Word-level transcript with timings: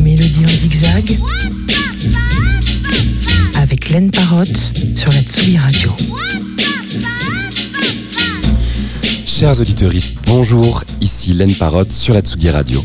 Mélodie 0.00 0.44
en 0.44 0.48
zigzag 0.48 1.16
avec 3.54 3.90
Laine 3.90 4.10
Parotte 4.10 4.72
sur 4.96 5.12
la 5.12 5.20
Tsugi 5.22 5.58
Radio. 5.58 5.92
Chers 9.24 9.60
auditeurs, 9.60 9.92
bonjour, 10.26 10.82
ici 11.00 11.32
Laine 11.32 11.54
Parotte 11.54 11.92
sur 11.92 12.14
la 12.14 12.20
Tsugi 12.20 12.50
Radio. 12.50 12.84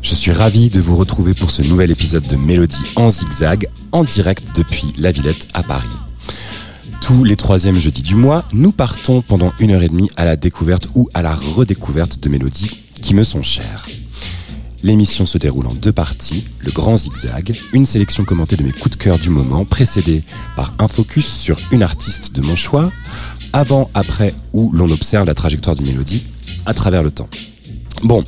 Je 0.00 0.14
suis 0.14 0.32
ravi 0.32 0.70
de 0.70 0.80
vous 0.80 0.96
retrouver 0.96 1.34
pour 1.34 1.50
ce 1.50 1.60
nouvel 1.60 1.90
épisode 1.90 2.26
de 2.28 2.36
Mélodie 2.36 2.76
en 2.96 3.10
zigzag 3.10 3.66
en 3.92 4.04
direct 4.04 4.56
depuis 4.56 4.86
La 4.96 5.12
Villette 5.12 5.46
à 5.52 5.62
Paris. 5.62 5.88
Tous 7.08 7.24
les 7.24 7.36
troisièmes 7.36 7.78
jeudis 7.78 8.02
du 8.02 8.16
mois, 8.16 8.44
nous 8.52 8.70
partons 8.70 9.22
pendant 9.22 9.54
une 9.60 9.70
heure 9.70 9.82
et 9.82 9.88
demie 9.88 10.10
à 10.18 10.26
la 10.26 10.36
découverte 10.36 10.88
ou 10.94 11.08
à 11.14 11.22
la 11.22 11.34
redécouverte 11.34 12.22
de 12.22 12.28
mélodies 12.28 12.84
qui 13.00 13.14
me 13.14 13.24
sont 13.24 13.40
chères. 13.40 13.86
L'émission 14.82 15.24
se 15.24 15.38
déroule 15.38 15.68
en 15.68 15.72
deux 15.72 15.90
parties, 15.90 16.44
le 16.60 16.70
grand 16.70 16.98
zigzag, 16.98 17.58
une 17.72 17.86
sélection 17.86 18.26
commentée 18.26 18.56
de 18.56 18.62
mes 18.62 18.72
coups 18.72 18.98
de 18.98 19.02
cœur 19.02 19.18
du 19.18 19.30
moment, 19.30 19.64
précédée 19.64 20.22
par 20.54 20.74
un 20.78 20.86
focus 20.86 21.26
sur 21.26 21.58
une 21.72 21.82
artiste 21.82 22.34
de 22.34 22.42
mon 22.42 22.54
choix, 22.54 22.92
avant, 23.54 23.88
après, 23.94 24.34
où 24.52 24.70
l'on 24.72 24.90
observe 24.90 25.26
la 25.26 25.32
trajectoire 25.32 25.76
d'une 25.76 25.86
mélodie 25.86 26.26
à 26.66 26.74
travers 26.74 27.02
le 27.02 27.10
temps. 27.10 27.30
Bon, 28.02 28.22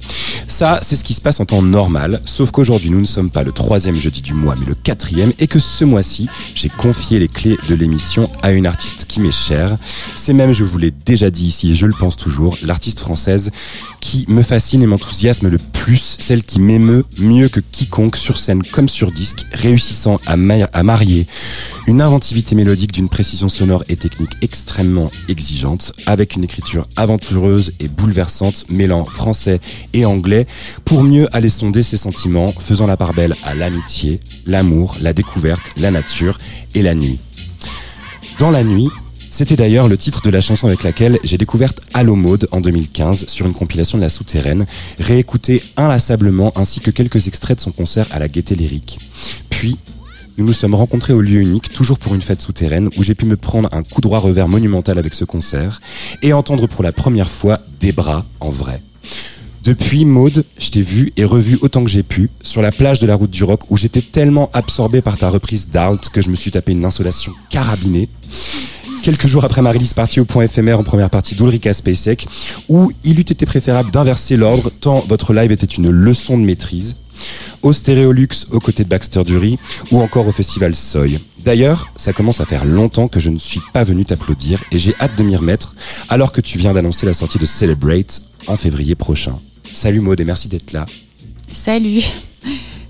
ça, 0.47 0.81
c'est 0.83 0.97
ce 0.97 1.05
qui 1.05 1.15
se 1.15 1.21
passe 1.21 1.39
en 1.39 1.45
temps 1.45 1.63
normal, 1.63 2.21
sauf 2.25 2.51
qu'aujourd'hui, 2.51 2.91
nous 2.91 3.01
ne 3.01 3.07
sommes 3.07 3.31
pas 3.31 3.45
le 3.45 3.53
troisième 3.53 3.95
jeudi 3.95 4.21
du 4.21 4.35
mois, 4.35 4.55
mais 4.59 4.67
le 4.67 4.75
quatrième, 4.75 5.33
et 5.39 5.47
que 5.47 5.61
ce 5.61 5.85
mois-ci, 5.85 6.29
j'ai 6.55 6.69
confié 6.69 7.19
les 7.19 7.29
clés 7.29 7.57
de 7.69 7.75
l'émission 7.75 8.29
à 8.43 8.51
une 8.51 8.67
artiste 8.67 9.05
qui 9.07 9.21
m'est 9.21 9.31
chère. 9.31 9.77
C'est 10.17 10.33
même, 10.33 10.53
je 10.53 10.65
vous 10.65 10.79
l'ai 10.79 10.91
déjà 10.91 11.31
dit 11.31 11.47
ici, 11.47 11.75
je 11.75 11.87
le 11.87 11.95
pense 11.95 12.17
toujours, 12.17 12.59
l'artiste 12.63 12.99
française 12.99 13.51
qui 14.01 14.25
me 14.29 14.43
fascine 14.43 14.83
et 14.83 14.87
m'enthousiasme 14.87 15.49
le 15.49 15.59
plus, 15.59 16.17
celle 16.19 16.43
qui 16.43 16.61
m'émeut 16.61 17.05
mieux 17.19 17.49
que 17.49 17.61
quiconque 17.61 18.17
sur 18.17 18.37
scène 18.39 18.63
comme 18.63 18.89
sur 18.89 19.13
disque, 19.13 19.47
réussissant 19.53 20.21
à, 20.27 20.37
marier 20.37 21.27
une 21.87 22.01
inventivité 22.01 22.55
mélodique 22.55 22.93
d'une 22.93 23.09
précision 23.09 23.49
sonore 23.49 23.85
et 23.89 23.97
technique 23.97 24.37
extrêmement 24.43 25.11
exigeante, 25.29 25.93
avec 26.07 26.37
une 26.37 26.45
écriture 26.45 26.87
aventureuse 26.97 27.73
et 27.81 27.89
bouleversante, 27.89 28.65
mêlant 28.69 29.05
français 29.05 29.61
et 29.93 30.05
anglais, 30.05 30.47
pour 30.85 31.03
mieux 31.03 31.29
aller 31.35 31.51
sonder 31.51 31.83
ses 31.83 31.97
sentiments, 31.97 32.53
faisant 32.59 32.87
la 32.87 32.97
part 32.97 33.15
belle 33.15 33.37
à 33.45 33.55
l'amitié, 33.55 34.21
l'amour, 34.47 34.97
la 35.01 35.13
découverte, 35.13 35.63
la 35.77 35.91
nature 35.91 36.39
et 36.75 36.83
la 36.83 36.95
nuit. 36.95 37.19
Dans 38.39 38.51
la 38.51 38.65
nuit, 38.65 38.89
c'était 39.31 39.57
d'ailleurs 39.57 39.89
le 39.89 39.97
titre 39.97 40.23
de 40.23 40.31
la 40.31 40.41
chanson 40.41 40.67
avec 40.67 40.83
laquelle 40.83 41.19
j'ai 41.23 41.39
découvert 41.39 41.73
Allo 41.95 42.17
Mode 42.17 42.49
en 42.51 42.61
2015 42.61 43.27
sur 43.29 43.47
une 43.47 43.53
compilation 43.53 43.97
de 43.97 44.03
la 44.03 44.09
Souterraine, 44.09 44.67
réécoutée 44.99 45.63
inlassablement 45.77 46.53
ainsi 46.57 46.81
que 46.81 46.91
quelques 46.91 47.29
extraits 47.29 47.59
de 47.59 47.63
son 47.63 47.71
concert 47.71 48.07
à 48.11 48.19
la 48.19 48.29
Gaieté 48.29 48.57
Lyrique. 48.57 48.99
Puis, 49.49 49.79
nous 50.37 50.45
nous 50.45 50.53
sommes 50.53 50.75
rencontrés 50.75 51.13
au 51.13 51.21
lieu 51.21 51.41
unique, 51.41 51.73
toujours 51.73 51.99
pour 51.99 52.15
une 52.15 52.23
fête 52.23 52.43
souterraine, 52.43 52.89
où 52.97 53.03
j'ai 53.03 53.15
pu 53.15 53.25
me 53.25 53.37
prendre 53.37 53.69
un 53.73 53.83
coup 53.83 54.01
droit 54.01 54.19
revers 54.19 54.49
monumental 54.49 54.99
avec 54.99 55.15
ce 55.15 55.25
concert 55.25 55.81
et 56.23 56.33
entendre 56.33 56.67
pour 56.67 56.83
la 56.83 56.93
première 56.93 57.29
fois 57.29 57.61
des 57.81 57.93
bras 57.93 58.25
en 58.41 58.51
vrai. 58.51 58.83
Depuis 59.63 60.07
Maude, 60.07 60.45
je 60.59 60.71
t'ai 60.71 60.81
vu 60.81 61.13
et 61.19 61.25
revu 61.25 61.59
autant 61.61 61.85
que 61.85 61.91
j'ai 61.91 62.03
pu 62.03 62.31
sur 62.43 62.63
la 62.63 62.73
plage 62.73 62.99
de 62.99 63.07
la 63.07 63.15
route 63.15 63.31
du 63.31 63.45
rock 63.45 63.61
où 63.69 63.77
j'étais 63.77 64.01
tellement 64.01 64.51
absorbé 64.55 65.03
par 65.03 65.19
ta 65.19 65.29
reprise 65.29 65.69
d'Alt 65.69 66.09
que 66.09 66.23
je 66.23 66.31
me 66.31 66.37
suis 66.37 66.51
tapé 66.51 66.73
une 66.73 66.85
insolation 66.85 67.33
carabinée 67.51 68.09
quelques 69.03 69.27
jours 69.27 69.45
après 69.45 69.63
ma 69.63 69.71
release 69.73 69.95
partie 69.95 70.21
au 70.21 70.25
point 70.25 70.45
éphémère 70.45 70.79
en 70.79 70.83
première 70.83 71.11
partie 71.11 71.35
d'Ulrika 71.35 71.73
Spacek, 71.73 72.27
où 72.69 72.93
il 73.05 73.19
eût 73.19 73.23
été 73.23 73.47
préférable 73.47 73.91
d'inverser 73.91 74.37
l'ordre 74.37 74.71
tant 74.71 75.05
votre 75.09 75.33
live 75.33 75.53
était 75.53 75.67
une 75.67 75.91
leçon 75.91 76.39
de 76.39 76.45
maîtrise, 76.45 76.97
au 77.63 77.73
Stéréolux 77.73 78.47
aux 78.51 78.61
côtés 78.61 78.85
de 78.85 78.89
Baxter 78.89 79.23
Dury, 79.25 79.59
ou 79.91 80.01
encore 80.01 80.29
au 80.29 80.33
festival 80.33 80.75
Soy. 80.75 81.19
D'ailleurs, 81.45 81.91
ça 81.97 82.13
commence 82.13 82.41
à 82.41 82.47
faire 82.47 82.65
longtemps 82.65 83.09
que 83.09 83.21
je 83.21 83.31
ne 83.31 83.39
suis 83.39 83.61
pas 83.73 83.85
venu 83.85 84.05
t'applaudir 84.05 84.63
et 84.73 84.79
j'ai 84.79 84.95
hâte 85.01 85.17
de 85.17 85.23
m'y 85.23 85.37
remettre 85.37 85.75
alors 86.09 86.33
que 86.33 86.41
tu 86.41 86.59
viens 86.59 86.75
d'annoncer 86.75 87.07
la 87.07 87.15
sortie 87.15 87.39
de 87.39 87.47
Celebrate 87.47 88.21
en 88.47 88.57
février 88.57 88.95
prochain. 88.95 89.35
Salut 89.73 90.01
Maud 90.01 90.21
et 90.21 90.25
merci 90.25 90.49
d'être 90.49 90.73
là. 90.73 90.85
Salut. 91.49 92.03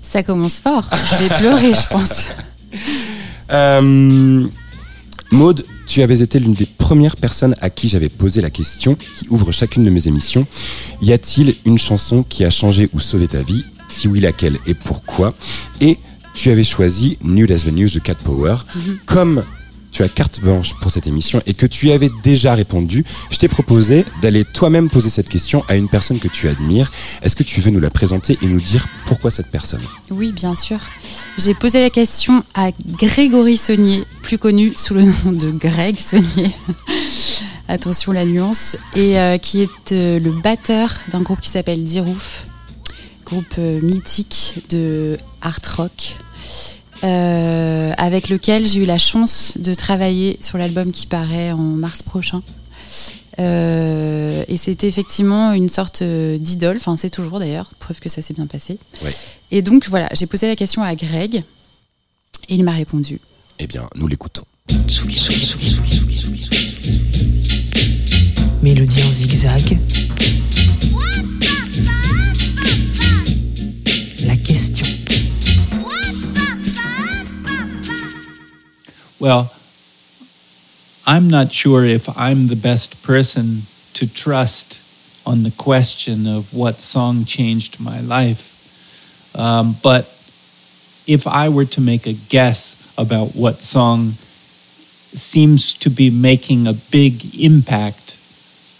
Ça 0.01 0.23
commence 0.23 0.59
fort. 0.59 0.89
Je 1.11 1.23
vais 1.23 1.35
pleurer, 1.35 1.73
je 1.73 1.87
pense. 1.89 2.27
Euh, 3.53 4.47
Maud, 5.29 5.65
tu 5.91 6.01
avais 6.01 6.21
été 6.21 6.39
l'une 6.39 6.53
des 6.53 6.65
premières 6.65 7.17
personnes 7.17 7.53
à 7.59 7.69
qui 7.69 7.89
j'avais 7.89 8.07
posé 8.07 8.39
la 8.39 8.49
question 8.49 8.95
qui 8.95 9.27
ouvre 9.29 9.51
chacune 9.51 9.83
de 9.83 9.89
mes 9.89 10.07
émissions. 10.07 10.47
Y 11.01 11.11
a-t-il 11.11 11.55
une 11.65 11.77
chanson 11.77 12.23
qui 12.23 12.45
a 12.45 12.49
changé 12.49 12.89
ou 12.93 13.01
sauvé 13.01 13.27
ta 13.27 13.41
vie? 13.41 13.65
Si 13.89 14.07
oui, 14.07 14.21
laquelle 14.21 14.57
et 14.65 14.73
pourquoi? 14.73 15.33
Et 15.81 15.97
tu 16.33 16.49
avais 16.49 16.63
choisi 16.63 17.17
New 17.21 17.45
as 17.51 17.65
the 17.65 17.73
News 17.73 17.89
de 17.89 17.99
Cat 17.99 18.15
Power 18.23 18.55
mhm. 18.73 18.99
comme 19.05 19.43
tu 19.91 20.03
as 20.03 20.09
carte 20.09 20.39
blanche 20.39 20.73
pour 20.81 20.91
cette 20.91 21.07
émission 21.07 21.41
et 21.45 21.53
que 21.53 21.65
tu 21.65 21.91
avais 21.91 22.09
déjà 22.23 22.55
répondu, 22.55 23.03
je 23.29 23.37
t'ai 23.37 23.47
proposé 23.47 24.05
d'aller 24.21 24.45
toi-même 24.45 24.89
poser 24.89 25.09
cette 25.09 25.29
question 25.29 25.63
à 25.67 25.75
une 25.75 25.89
personne 25.89 26.19
que 26.19 26.27
tu 26.27 26.47
admires. 26.47 26.89
Est-ce 27.21 27.35
que 27.35 27.43
tu 27.43 27.61
veux 27.61 27.71
nous 27.71 27.79
la 27.79 27.89
présenter 27.89 28.37
et 28.41 28.47
nous 28.47 28.61
dire 28.61 28.87
pourquoi 29.05 29.31
cette 29.31 29.49
personne? 29.49 29.81
Oui, 30.09 30.31
bien 30.31 30.55
sûr. 30.55 30.79
J'ai 31.37 31.53
posé 31.53 31.81
la 31.81 31.89
question 31.89 32.43
à 32.53 32.71
Grégory 32.97 33.57
Saunier, 33.57 34.05
plus 34.21 34.37
connu 34.37 34.73
sous 34.75 34.93
le 34.93 35.03
nom 35.03 35.31
de 35.31 35.51
Greg 35.51 35.99
Saunier. 35.99 36.51
Attention 37.67 38.11
la 38.11 38.25
nuance. 38.25 38.77
Et 38.95 39.19
euh, 39.19 39.37
qui 39.37 39.61
est 39.61 39.91
euh, 39.91 40.19
le 40.19 40.31
batteur 40.31 40.93
d'un 41.11 41.21
groupe 41.21 41.41
qui 41.41 41.49
s'appelle 41.49 41.83
Dirouf, 41.83 42.47
groupe 43.25 43.55
euh, 43.59 43.79
mythique 43.81 44.63
de 44.69 45.17
art 45.41 45.59
rock. 45.77 46.17
Euh, 47.03 47.91
avec 47.97 48.29
lequel 48.29 48.67
j'ai 48.67 48.81
eu 48.81 48.85
la 48.85 48.99
chance 48.99 49.53
de 49.57 49.73
travailler 49.73 50.37
sur 50.39 50.57
l'album 50.57 50.91
qui 50.91 51.07
paraît 51.07 51.51
en 51.51 51.57
mars 51.57 52.03
prochain. 52.03 52.43
Euh, 53.39 54.43
et 54.47 54.57
c'était 54.57 54.87
effectivement 54.87 55.53
une 55.53 55.69
sorte 55.69 56.03
d'idole, 56.03 56.75
enfin 56.75 56.97
c'est 56.97 57.09
toujours 57.09 57.39
d'ailleurs, 57.39 57.71
preuve 57.79 57.99
que 57.99 58.09
ça 58.09 58.21
s'est 58.21 58.33
bien 58.33 58.45
passé. 58.45 58.77
Et 59.49 59.61
donc 59.61 59.87
voilà, 59.89 60.09
j'ai 60.13 60.27
posé 60.27 60.47
la 60.47 60.55
question 60.55 60.83
à 60.83 60.93
Greg 60.95 61.43
et 62.49 62.55
il 62.55 62.63
m'a 62.63 62.73
répondu. 62.73 63.19
Eh 63.59 63.67
bien, 63.67 63.87
nous 63.95 64.07
l'écoutons. 64.07 64.43
Mélodie 68.61 69.03
en 69.03 69.11
zigzag. 69.11 69.79
La 74.23 74.35
question. 74.35 74.85
Well, 79.21 79.53
I'm 81.05 81.29
not 81.29 81.51
sure 81.51 81.85
if 81.85 82.09
I'm 82.17 82.47
the 82.47 82.55
best 82.55 83.03
person 83.03 83.61
to 83.93 84.11
trust 84.11 84.81
on 85.27 85.43
the 85.43 85.51
question 85.59 86.25
of 86.25 86.55
what 86.55 86.77
song 86.77 87.25
changed 87.25 87.79
my 87.79 88.01
life. 88.01 89.37
Um, 89.37 89.75
but 89.83 90.05
if 91.05 91.27
I 91.27 91.49
were 91.49 91.65
to 91.65 91.81
make 91.81 92.07
a 92.07 92.13
guess 92.29 92.95
about 92.97 93.35
what 93.35 93.61
song 93.61 94.07
seems 95.13 95.73
to 95.73 95.91
be 95.91 96.09
making 96.09 96.65
a 96.65 96.73
big 96.73 97.21
impact 97.39 98.17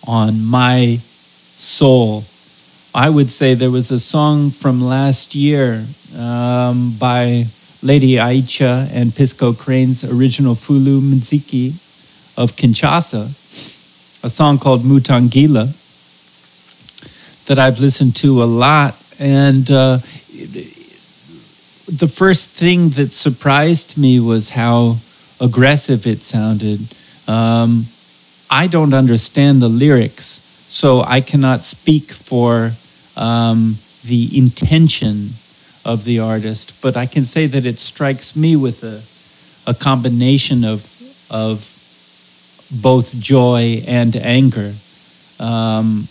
on 0.07 0.43
my 0.43 0.97
soul, 0.99 2.23
I 2.95 3.11
would 3.11 3.29
say 3.29 3.53
there 3.53 3.69
was 3.69 3.91
a 3.91 3.99
song 3.99 4.49
from 4.49 4.81
last 4.81 5.35
year 5.35 5.85
um, 6.17 6.95
by 6.97 7.45
Lady 7.83 8.13
Aicha 8.13 8.89
and 8.93 9.15
Pisco 9.15 9.53
Crane's 9.53 10.03
original 10.03 10.53
Fulu 10.53 11.01
Mziki 11.01 11.69
of 12.37 12.51
Kinshasa, 12.51 13.23
a 14.23 14.29
song 14.29 14.59
called 14.59 14.81
Mutangila 14.81 15.77
that 17.47 17.57
I've 17.57 17.79
listened 17.79 18.15
to 18.17 18.43
a 18.43 18.45
lot. 18.45 18.95
And 19.19 19.69
uh, 19.69 19.97
the 21.87 22.07
first 22.07 22.51
thing 22.51 22.89
that 22.89 23.11
surprised 23.11 23.97
me 23.97 24.19
was 24.19 24.51
how 24.51 24.97
aggressive 25.39 26.05
it 26.05 26.21
sounded. 26.21 26.79
Um, 27.27 27.85
I 28.49 28.67
don't 28.67 28.93
understand 28.93 29.61
the 29.61 29.69
lyrics, 29.69 30.25
so 30.25 31.01
I 31.01 31.21
cannot 31.21 31.65
speak 31.65 32.11
for 32.11 32.71
um, 33.17 33.75
the 34.05 34.37
intention 34.37 35.29
of 35.83 36.03
the 36.05 36.19
artist, 36.19 36.81
but 36.81 36.95
I 36.95 37.05
can 37.05 37.25
say 37.25 37.47
that 37.47 37.65
it 37.65 37.79
strikes 37.79 38.35
me 38.35 38.55
with 38.55 38.83
a, 38.83 39.01
a 39.71 39.73
combination 39.73 40.63
of, 40.63 40.85
of 41.29 41.67
both 42.81 43.13
joy 43.19 43.83
and 43.87 44.15
anger, 44.15 44.73
um, 45.39 46.07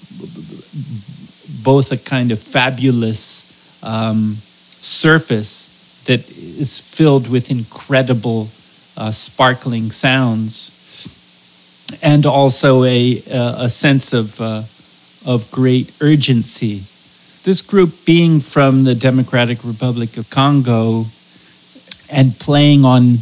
both 1.62 1.93
a 1.93 1.96
kind 1.96 2.32
of 2.32 2.40
fabulous 2.40 3.82
um, 3.82 4.34
surface 4.34 6.02
that 6.06 6.20
is 6.28 6.78
filled 6.78 7.28
with 7.31 7.50
incredible 7.50 8.49
uh, 8.96 9.11
sparkling 9.11 9.90
sounds, 9.90 10.76
and 12.02 12.26
also 12.26 12.84
a, 12.84 13.22
a 13.31 13.69
sense 13.69 14.12
of 14.12 14.40
uh, 14.40 14.62
of 15.26 15.50
great 15.50 15.93
urgency. 16.00 16.82
This 17.43 17.63
group 17.63 18.05
being 18.05 18.39
from 18.39 18.85
the 18.85 18.95
Democratic 18.95 19.65
Republic 19.65 20.19
of 20.19 20.29
Congo 20.29 21.07
and 22.13 22.39
playing 22.39 22.85
on 22.85 23.17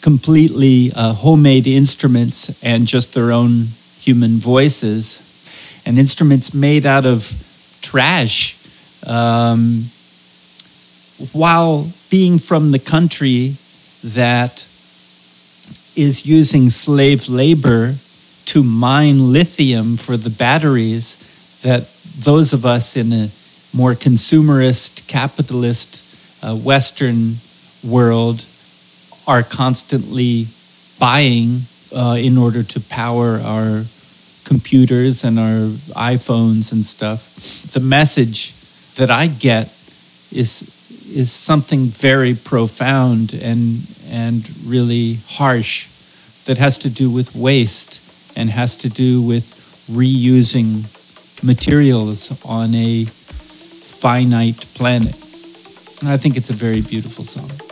completely 0.00 0.92
uh, 0.94 1.12
homemade 1.12 1.66
instruments 1.66 2.62
and 2.62 2.86
just 2.86 3.14
their 3.14 3.32
own 3.32 3.64
human 3.98 4.38
voices, 4.38 5.82
and 5.84 5.98
instruments 5.98 6.54
made 6.54 6.86
out 6.86 7.04
of 7.04 7.78
trash. 7.82 8.56
Um, 9.08 9.86
while 11.32 11.90
being 12.10 12.38
from 12.38 12.70
the 12.70 12.78
country 12.78 13.54
that 14.04 14.64
is 15.96 16.24
using 16.24 16.70
slave 16.70 17.28
labor 17.28 17.94
to 18.46 18.62
mine 18.62 19.32
lithium 19.32 19.96
for 19.96 20.16
the 20.16 20.30
batteries 20.30 21.60
that 21.62 21.91
those 22.18 22.52
of 22.52 22.64
us 22.66 22.96
in 22.96 23.12
a 23.12 23.28
more 23.74 23.92
consumerist, 23.94 25.08
capitalist, 25.08 26.44
uh, 26.44 26.54
Western 26.56 27.34
world 27.84 28.44
are 29.26 29.42
constantly 29.42 30.46
buying 30.98 31.60
uh, 31.94 32.16
in 32.18 32.36
order 32.36 32.62
to 32.62 32.80
power 32.80 33.40
our 33.44 33.82
computers 34.44 35.24
and 35.24 35.38
our 35.38 35.68
iPhones 35.94 36.72
and 36.72 36.84
stuff. 36.84 37.72
The 37.72 37.80
message 37.80 38.52
that 38.96 39.10
I 39.10 39.28
get 39.28 39.66
is 40.32 40.78
is 41.14 41.30
something 41.30 41.84
very 41.86 42.34
profound 42.34 43.34
and 43.34 43.86
and 44.10 44.48
really 44.66 45.18
harsh 45.26 45.86
that 46.44 46.58
has 46.58 46.78
to 46.78 46.90
do 46.90 47.10
with 47.10 47.34
waste 47.34 48.00
and 48.36 48.50
has 48.50 48.76
to 48.76 48.88
do 48.88 49.22
with 49.22 49.44
reusing 49.90 50.84
materials 51.42 52.44
on 52.44 52.74
a 52.74 53.04
finite 53.04 54.58
planet. 54.74 55.14
And 56.00 56.08
I 56.08 56.16
think 56.16 56.36
it's 56.36 56.50
a 56.50 56.54
very 56.54 56.80
beautiful 56.80 57.24
song. 57.24 57.71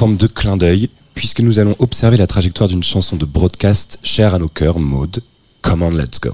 Forme 0.00 0.16
de 0.16 0.28
clin 0.28 0.56
d'œil, 0.56 0.88
puisque 1.12 1.40
nous 1.40 1.58
allons 1.58 1.76
observer 1.78 2.16
la 2.16 2.26
trajectoire 2.26 2.70
d'une 2.70 2.82
chanson 2.82 3.16
de 3.16 3.26
broadcast 3.26 3.98
chère 4.02 4.32
à 4.32 4.38
nos 4.38 4.48
cœurs, 4.48 4.78
Maude. 4.78 5.22
Come 5.60 5.82
on, 5.82 5.90
let's 5.90 6.18
go. 6.18 6.30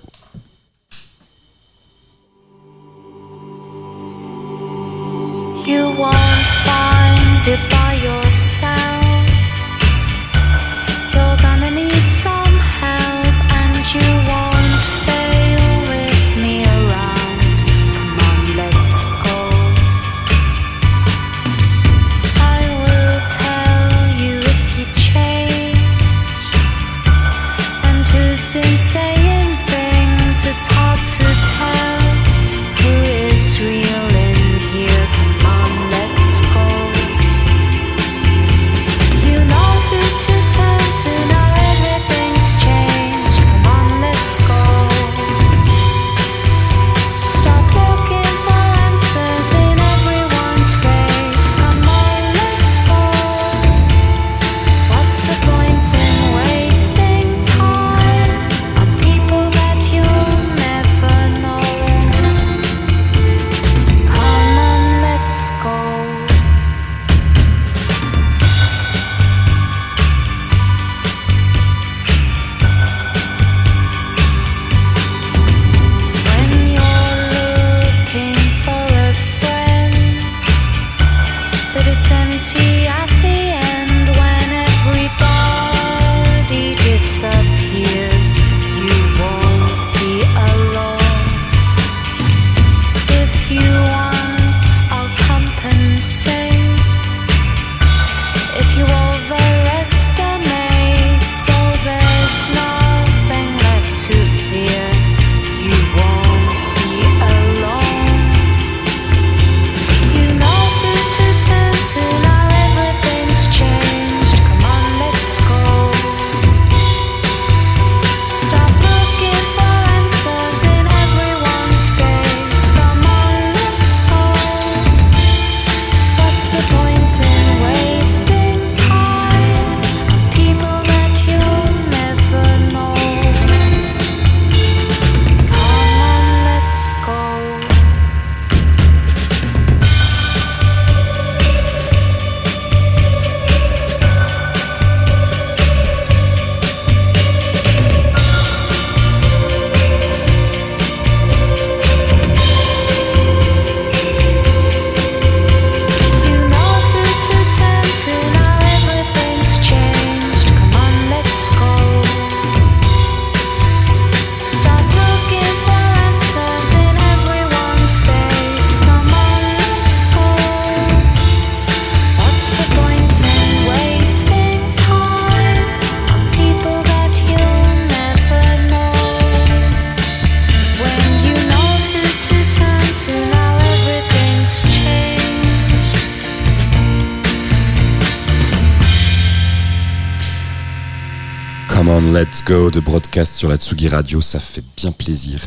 De 192.76 192.80
broadcast 192.82 193.36
sur 193.36 193.48
la 193.48 193.56
Tsugi 193.56 193.88
Radio, 193.88 194.20
ça 194.20 194.38
fait 194.38 194.62
bien 194.76 194.92
plaisir. 194.92 195.40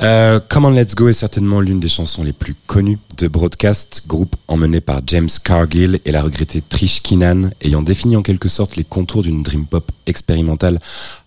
Euh, 0.00 0.40
Come 0.48 0.64
on, 0.64 0.70
let's 0.70 0.94
go 0.94 1.06
est 1.06 1.12
certainement 1.12 1.60
l'une 1.60 1.80
des 1.80 1.88
chansons 1.88 2.24
les 2.24 2.32
plus 2.32 2.54
connues 2.66 2.98
de 3.18 3.28
broadcast, 3.28 4.04
groupe 4.06 4.36
emmené 4.48 4.80
par 4.80 5.02
James 5.06 5.28
Cargill 5.44 6.00
et 6.06 6.12
la 6.12 6.22
regrettée 6.22 6.62
Trish 6.66 7.02
Keenan, 7.02 7.50
ayant 7.60 7.82
défini 7.82 8.16
en 8.16 8.22
quelque 8.22 8.48
sorte 8.48 8.76
les 8.76 8.84
contours 8.84 9.20
d'une 9.20 9.42
dream 9.42 9.66
pop 9.66 9.92
expérimentale 10.06 10.78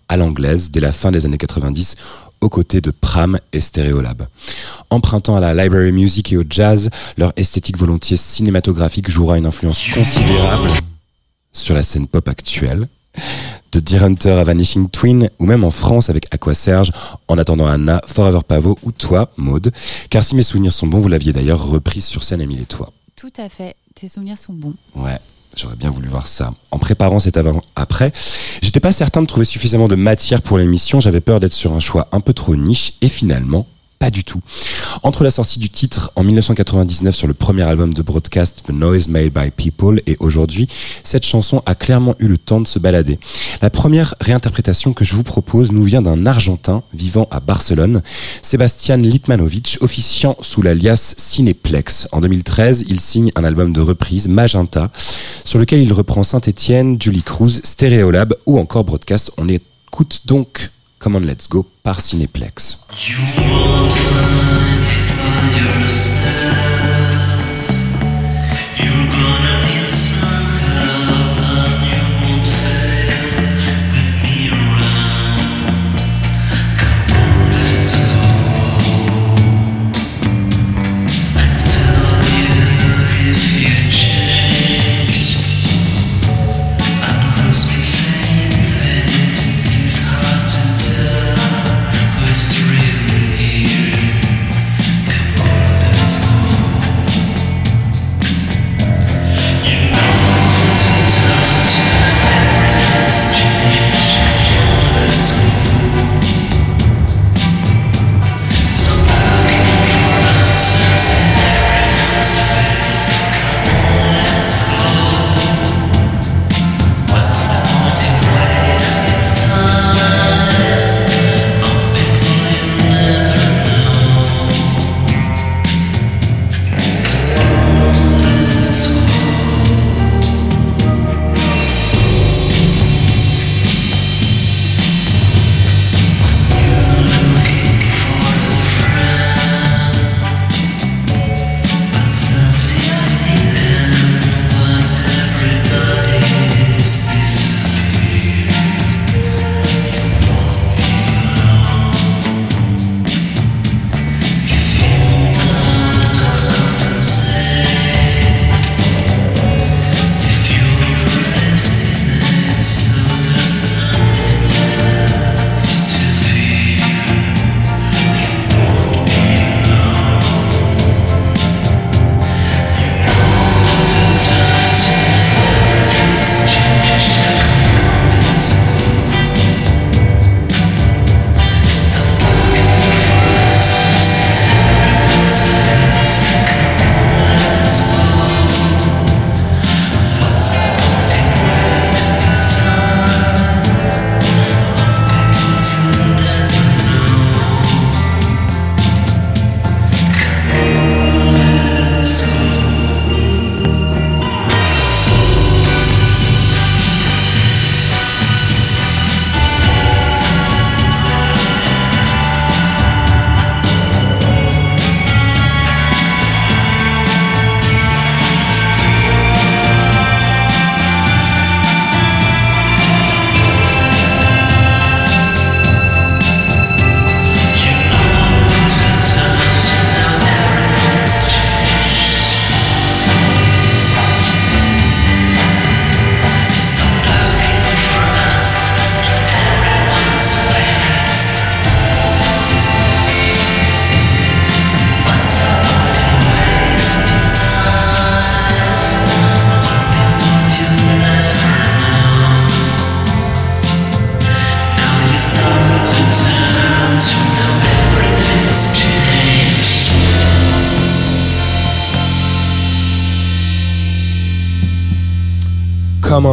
à 0.07 0.17
l'anglaise 0.17 0.71
dès 0.71 0.79
la 0.79 0.91
fin 0.91 1.11
des 1.11 1.27
années 1.27 1.37
90 1.37 1.95
aux 2.41 2.49
côtés 2.49 2.81
de 2.81 2.89
Pram 2.89 3.39
et 3.53 3.59
Stereolab. 3.59 4.25
Empruntant 4.89 5.35
à 5.35 5.39
la 5.39 5.53
library 5.53 5.91
music 5.91 6.33
et 6.33 6.37
au 6.37 6.43
jazz, 6.49 6.89
leur 7.19 7.33
esthétique 7.35 7.77
volontiers 7.77 8.17
cinématographique 8.17 9.11
jouera 9.11 9.37
une 9.37 9.45
influence 9.45 9.83
considérable 9.93 10.71
sur 11.51 11.75
la 11.75 11.83
scène 11.83 12.07
pop 12.07 12.27
actuelle 12.27 12.87
de 13.71 13.79
Deer 13.79 14.03
Hunter 14.03 14.31
à 14.31 14.43
Vanishing 14.43 14.89
Twin, 14.89 15.29
ou 15.39 15.45
même 15.45 15.63
en 15.63 15.71
France 15.71 16.09
avec 16.09 16.33
Aqua 16.33 16.53
Serge, 16.53 16.91
en 17.27 17.37
attendant 17.37 17.67
Anna, 17.67 18.01
Forever 18.05 18.39
Pavo 18.47 18.77
ou 18.83 18.91
toi, 18.91 19.31
Maude. 19.37 19.71
Car 20.09 20.23
si 20.23 20.35
mes 20.35 20.43
souvenirs 20.43 20.73
sont 20.73 20.87
bons, 20.87 20.99
vous 20.99 21.07
l'aviez 21.07 21.33
d'ailleurs 21.33 21.63
reprise 21.63 22.05
sur 22.05 22.23
scène, 22.23 22.41
Emile 22.41 22.61
et 22.61 22.65
toi. 22.65 22.91
Tout 23.15 23.33
à 23.37 23.49
fait. 23.49 23.75
Tes 23.95 24.09
souvenirs 24.09 24.37
sont 24.37 24.53
bons. 24.53 24.75
Ouais. 24.95 25.19
J'aurais 25.57 25.75
bien 25.75 25.89
voulu 25.89 26.07
voir 26.07 26.27
ça. 26.27 26.53
En 26.71 26.77
préparant 26.77 27.19
cet 27.19 27.35
avant-après, 27.35 28.13
j'étais 28.61 28.79
pas 28.79 28.91
certain 28.91 29.21
de 29.21 29.27
trouver 29.27 29.45
suffisamment 29.45 29.87
de 29.87 29.95
matière 29.95 30.41
pour 30.41 30.57
l'émission. 30.57 30.99
J'avais 30.99 31.21
peur 31.21 31.39
d'être 31.39 31.53
sur 31.53 31.73
un 31.73 31.79
choix 31.79 32.07
un 32.11 32.19
peu 32.19 32.33
trop 32.33 32.55
niche. 32.55 32.93
Et 33.01 33.09
finalement, 33.09 33.67
pas 33.99 34.09
du 34.09 34.23
tout. 34.23 34.39
Entre 35.03 35.23
la 35.23 35.31
sortie 35.31 35.59
du 35.59 35.69
titre 35.69 36.11
en 36.15 36.23
1999 36.23 37.13
sur 37.13 37.27
le 37.27 37.33
premier 37.33 37.63
album 37.63 37.93
de 37.93 38.01
Broadcast, 38.01 38.63
The 38.65 38.71
Noise 38.71 39.09
Made 39.09 39.33
by 39.33 39.51
People, 39.51 40.01
et 40.07 40.15
aujourd'hui, 40.19 40.67
cette 41.03 41.25
chanson 41.25 41.61
a 41.65 41.75
clairement 41.75 42.15
eu 42.19 42.27
le 42.27 42.37
temps 42.37 42.61
de 42.61 42.67
se 42.67 42.79
balader. 42.79 43.19
La 43.61 43.69
première 43.69 44.15
réinterprétation 44.21 44.93
que 44.93 45.03
je 45.03 45.13
vous 45.15 45.23
propose 45.23 45.73
nous 45.73 45.83
vient 45.83 46.01
d'un 46.01 46.25
Argentin 46.25 46.81
vivant 46.93 47.27
à 47.29 47.41
Barcelone, 47.41 48.01
Sebastian 48.41 48.97
Litmanovic, 48.97 49.77
officiant 49.81 50.37
sous 50.41 50.61
l'alias 50.61 51.15
Cineplex. 51.17 52.07
En 52.13 52.21
2013, 52.21 52.85
il 52.87 53.01
signe 53.01 53.31
un 53.35 53.43
album 53.43 53.73
de 53.73 53.81
reprise, 53.81 54.29
Magenta, 54.29 54.91
sur 55.43 55.59
lequel 55.59 55.81
il 55.81 55.91
reprend 55.91 56.23
Saint-Etienne, 56.23 56.97
Julie 57.01 57.23
Cruz, 57.23 57.59
Stereolab 57.63 58.33
ou 58.45 58.57
encore 58.57 58.85
Broadcast. 58.85 59.31
On 59.37 59.49
écoute 59.49 60.21
donc 60.25 60.71
Come 60.99 61.15
on 61.15 61.21
Let's 61.21 61.47
Go 61.47 61.65
par 61.81 62.01
Cineplex. 62.01 62.85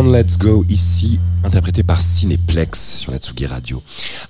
Let's 0.07 0.39
Go 0.39 0.65
ici, 0.69 1.19
interprété 1.43 1.83
par 1.83 2.01
Cineplex 2.01 2.99
sur 3.01 3.11
la 3.11 3.19
Tsugi 3.19 3.47
Radio. 3.47 3.83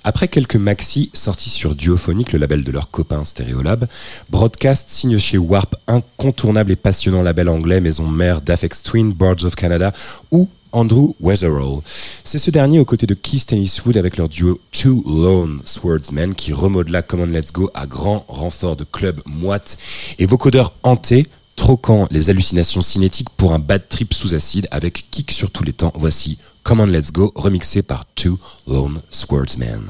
Après 0.03 0.27
quelques 0.27 0.55
maxi 0.55 1.11
sortis 1.13 1.51
sur 1.51 1.75
Duophonic, 1.75 2.33
le 2.33 2.39
label 2.39 2.63
de 2.63 2.71
leur 2.71 2.89
copain 2.89 3.23
Stereolab, 3.23 3.85
Broadcast 4.31 4.89
signe 4.89 5.19
chez 5.19 5.37
Warp, 5.37 5.75
incontournable 5.87 6.71
et 6.71 6.75
passionnant 6.75 7.21
label 7.21 7.47
anglais, 7.47 7.79
maison 7.79 8.07
mère 8.07 8.41
d'Afex 8.41 8.81
Twin, 8.81 9.13
Boards 9.13 9.43
of 9.43 9.55
Canada 9.55 9.93
ou 10.31 10.49
Andrew 10.71 11.13
Weatherall. 11.19 11.81
C'est 12.23 12.39
ce 12.39 12.49
dernier 12.49 12.79
aux 12.79 12.85
côtés 12.85 13.07
de 13.07 13.13
Keith 13.13 13.45
Tenniswood 13.45 13.97
avec 13.97 14.17
leur 14.17 14.29
duo 14.29 14.59
Two 14.71 15.03
Lone 15.05 15.61
Swordsmen 15.63 16.33
qui 16.33 16.53
remodela 16.53 17.03
Come 17.03 17.21
On 17.21 17.25
Let's 17.27 17.53
Go 17.53 17.69
à 17.75 17.85
grand 17.85 18.25
renfort 18.27 18.77
de 18.77 18.83
club 18.83 19.21
moite 19.25 19.77
et 20.17 20.25
vocodeurs 20.25 20.73
hantés 20.81 21.27
troquant 21.57 22.07
les 22.11 22.29
hallucinations 22.29 22.81
cinétiques 22.81 23.29
pour 23.35 23.51
un 23.51 23.59
bad 23.59 23.89
trip 23.89 24.13
sous 24.13 24.33
acide 24.33 24.69
avec 24.71 25.11
kick 25.11 25.31
sur 25.31 25.51
tous 25.51 25.65
les 25.65 25.73
temps. 25.73 25.91
Voici 25.95 26.37
Come 26.63 26.79
On 26.79 26.85
Let's 26.85 27.11
Go 27.11 27.33
remixé 27.35 27.81
par 27.81 28.05
Two 28.15 28.39
Lone 28.65 29.01
Swordsmen. 29.09 29.81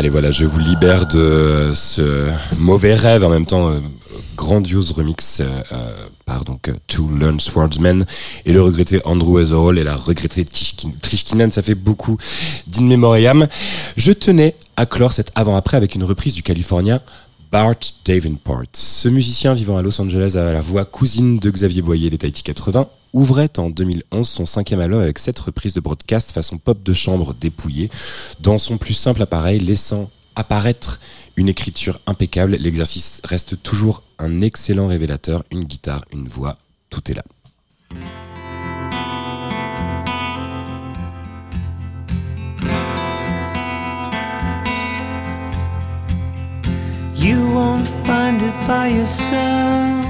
Allez 0.00 0.08
voilà, 0.08 0.30
je 0.30 0.46
vous 0.46 0.58
libère 0.58 1.04
de 1.06 1.72
ce 1.74 2.30
mauvais 2.56 2.94
rêve 2.94 3.22
en 3.22 3.28
même 3.28 3.44
temps 3.44 3.68
euh, 3.68 3.80
grandiose 4.34 4.92
remix 4.92 5.40
euh, 5.40 5.44
euh, 5.72 6.06
par 6.24 6.42
donc 6.44 6.68
euh, 6.68 6.72
To 6.86 7.06
Learn 7.20 7.38
Swordsman 7.38 8.06
et 8.46 8.54
le 8.54 8.62
regretté 8.62 9.02
Andrew 9.04 9.32
Weatherall 9.34 9.78
et 9.78 9.84
la 9.84 9.96
regrettée 9.96 10.44
Trishkin- 10.44 10.98
Trishkinen, 11.02 11.50
ça 11.50 11.60
fait 11.60 11.74
beaucoup 11.74 12.16
d'in 12.66 12.80
memoriam. 12.80 13.46
Je 13.98 14.12
tenais 14.12 14.54
à 14.78 14.86
clore 14.86 15.12
cet 15.12 15.32
avant-après 15.34 15.76
avec 15.76 15.94
une 15.94 16.04
reprise 16.04 16.32
du 16.32 16.42
Californien 16.42 17.02
Bart 17.50 17.80
Davenport. 18.04 18.66
Ce 18.74 19.08
musicien 19.08 19.54
vivant 19.54 19.76
à 19.76 19.82
Los 19.82 20.00
Angeles 20.00 20.36
à 20.36 20.52
la 20.52 20.60
voix 20.60 20.84
cousine 20.84 21.38
de 21.38 21.50
Xavier 21.50 21.82
Boyer 21.82 22.08
des 22.08 22.18
Tahiti 22.18 22.44
80 22.44 22.88
ouvrait 23.12 23.58
en 23.58 23.70
2011 23.70 24.28
son 24.28 24.46
cinquième 24.46 24.78
album 24.78 25.00
avec 25.00 25.18
cette 25.18 25.38
reprise 25.40 25.74
de 25.74 25.80
broadcast 25.80 26.30
façon 26.30 26.58
pop 26.58 26.80
de 26.80 26.92
chambre 26.92 27.34
dépouillée 27.34 27.90
dans 28.38 28.58
son 28.58 28.78
plus 28.78 28.94
simple 28.94 29.20
appareil 29.22 29.58
laissant 29.58 30.10
apparaître 30.36 31.00
une 31.36 31.48
écriture 31.48 31.98
impeccable. 32.06 32.52
L'exercice 32.52 33.20
reste 33.24 33.60
toujours 33.62 34.04
un 34.20 34.42
excellent 34.42 34.86
révélateur, 34.86 35.42
une 35.50 35.64
guitare, 35.64 36.04
une 36.12 36.28
voix, 36.28 36.56
tout 36.88 37.10
est 37.10 37.14
là. 37.14 37.24
You 47.20 47.52
won't 47.52 47.86
find 48.06 48.40
it 48.40 48.54
by 48.66 48.86
yourself. 48.88 50.06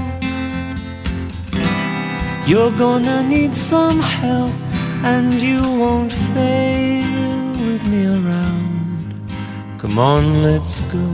You're 2.47 2.71
gonna 2.71 3.21
need 3.21 3.53
some 3.53 3.99
help, 3.99 4.53
and 5.03 5.33
you 5.41 5.59
won't 5.61 6.13
fail 6.33 7.51
with 7.67 7.83
me 7.85 8.05
around. 8.05 9.13
Come 9.77 9.99
on, 9.99 10.41
let's 10.41 10.79
go. 10.95 11.07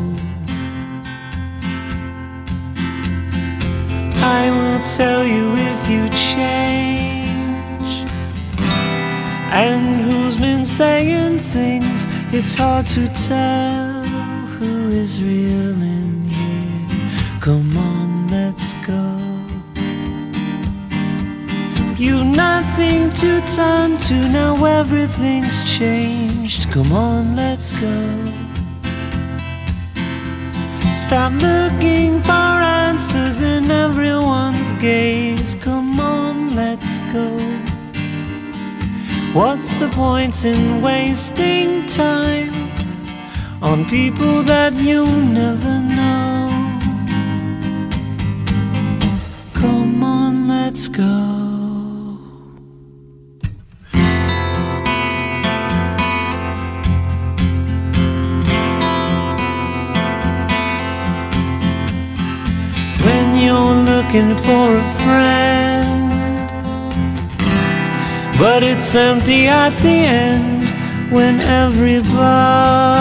I 4.39 4.51
will 4.57 4.81
tell 4.97 5.25
you 5.25 5.45
if 5.71 5.79
you 5.89 6.03
change. 6.29 7.89
And 9.51 9.99
who's 10.05 10.37
been 10.37 10.63
saying 10.63 11.39
things? 11.39 12.07
It's 12.31 12.55
hard 12.55 12.85
to 12.89 13.07
tell 13.27 13.96
who 14.57 14.89
is 14.89 15.23
real 15.23 15.79
in 15.81 16.23
here. 16.23 17.39
Come 17.39 17.77
on, 17.77 18.27
let's 18.29 18.73
go. 18.85 19.05
You've 21.95 22.25
nothing 22.25 23.11
to 23.21 23.41
turn 23.55 23.97
to 24.07 24.29
now, 24.29 24.65
everything's 24.65 25.63
changed. 25.63 26.71
Come 26.71 26.91
on, 26.91 27.35
let's 27.35 27.71
go. 27.73 27.97
Stop 30.95 31.33
looking 31.33 32.21
for 32.23 32.31
answers 32.31 33.41
in 33.41 33.69
everyone's 33.69 34.73
gaze. 34.73 35.53
Come 35.55 35.99
on, 35.99 36.55
let's 36.55 36.99
go. 37.13 37.29
What's 39.33 39.75
the 39.75 39.89
point 39.89 40.45
in 40.45 40.81
wasting 40.81 41.85
time 41.85 42.66
on 43.61 43.85
people 43.85 44.43
that 44.43 44.73
you'll 44.73 45.05
never 45.05 45.79
know? 45.79 46.49
Come 49.53 50.03
on, 50.03 50.47
let's 50.47 50.87
go. 50.87 51.03
When 63.05 63.37
you're 63.37 63.75
looking 63.91 64.35
for 64.35 64.75
a 64.77 64.87
friend, 65.01 66.11
but 68.37 68.61
it's 68.63 68.93
empty 68.93 69.47
at 69.47 69.71
the 69.81 69.89
end 69.89 70.56
when 71.11 71.39
everybody 71.39 72.91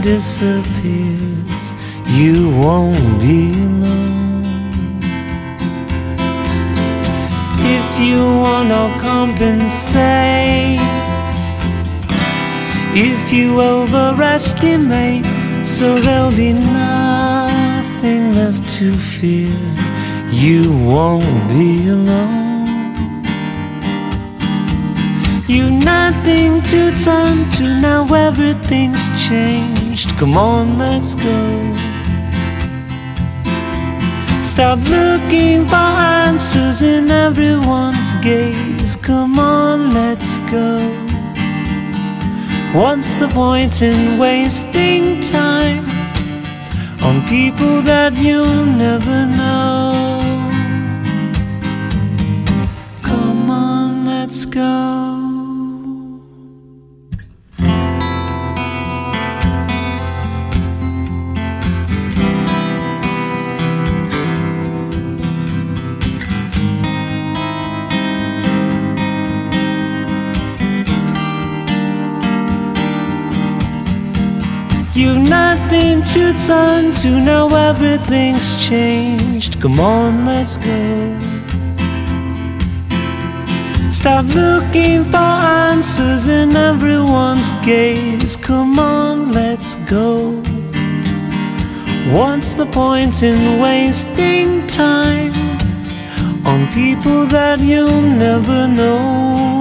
disappears. 0.00 1.76
You 2.06 2.50
won't 2.56 3.20
be 3.20 3.52
alone. 3.52 4.46
If 7.60 7.98
you 8.00 8.20
wanna 8.44 8.96
compensate, 8.98 10.80
if 12.94 13.32
you 13.32 13.60
overestimate, 13.60 15.26
so 15.64 15.98
there'll 15.98 16.30
be 16.30 16.52
nothing 16.54 18.34
left 18.34 18.66
to 18.78 18.96
fear. 18.96 19.58
You 20.30 20.72
won't 20.72 21.48
be 21.48 21.88
alone. 21.88 22.45
You 25.48 25.70
nothing 25.70 26.60
to 26.62 26.92
turn 27.04 27.48
to 27.52 27.62
now, 27.80 28.12
everything's 28.12 29.08
changed. 29.28 30.16
Come 30.18 30.36
on, 30.36 30.76
let's 30.76 31.14
go. 31.14 31.74
Stop 34.42 34.80
looking 34.88 35.68
for 35.68 35.76
answers 35.76 36.82
in 36.82 37.12
everyone's 37.12 38.14
gaze. 38.22 38.96
Come 38.96 39.38
on, 39.38 39.94
let's 39.94 40.40
go. 40.50 40.80
What's 42.72 43.14
the 43.14 43.28
point 43.28 43.82
in 43.82 44.18
wasting 44.18 45.20
time 45.22 45.84
on 47.02 47.24
people 47.28 47.82
that 47.82 48.14
you'll 48.14 48.66
never 48.66 49.26
know? 49.26 50.22
Come 53.02 53.48
on, 53.48 54.04
let's 54.04 54.44
go. 54.44 55.15
Nothing 76.06 76.36
to 76.36 76.46
turn 76.46 76.92
to 77.02 77.20
now, 77.20 77.48
everything's 77.54 78.66
changed. 78.66 79.60
Come 79.60 79.80
on, 79.80 80.24
let's 80.24 80.58
go. 80.58 81.20
Stop 83.90 84.26
looking 84.34 85.04
for 85.04 85.16
answers 85.16 86.26
in 86.26 86.54
everyone's 86.54 87.50
gaze. 87.64 88.36
Come 88.36 88.78
on, 88.78 89.32
let's 89.32 89.76
go. 89.86 90.42
What's 92.12 92.54
the 92.54 92.66
point 92.66 93.22
in 93.22 93.60
wasting 93.60 94.66
time 94.66 95.34
on 96.46 96.72
people 96.72 97.26
that 97.26 97.58
you'll 97.60 98.00
never 98.00 98.68
know? 98.68 99.55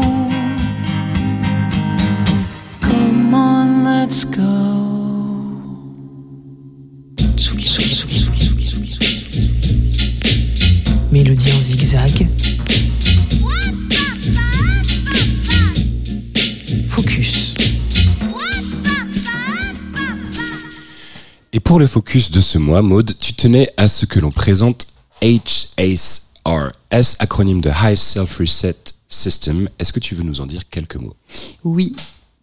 Pour 21.75 21.81
le 21.81 21.87
focus 21.87 22.31
de 22.31 22.39
ce 22.39 22.57
mois, 22.57 22.81
Maude, 22.81 23.17
tu 23.19 23.33
tenais 23.33 23.69
à 23.75 23.89
ce 23.89 24.05
que 24.05 24.21
l'on 24.21 24.31
présente 24.31 24.87
HSRS, 25.21 26.71
acronyme 27.19 27.59
de 27.59 27.69
High 27.69 27.97
Self 27.97 28.37
Reset 28.37 28.77
System. 29.09 29.67
Est-ce 29.77 29.91
que 29.91 29.99
tu 29.99 30.15
veux 30.15 30.23
nous 30.23 30.39
en 30.39 30.45
dire 30.45 30.69
quelques 30.69 30.95
mots? 30.95 31.17
Oui. 31.65 31.93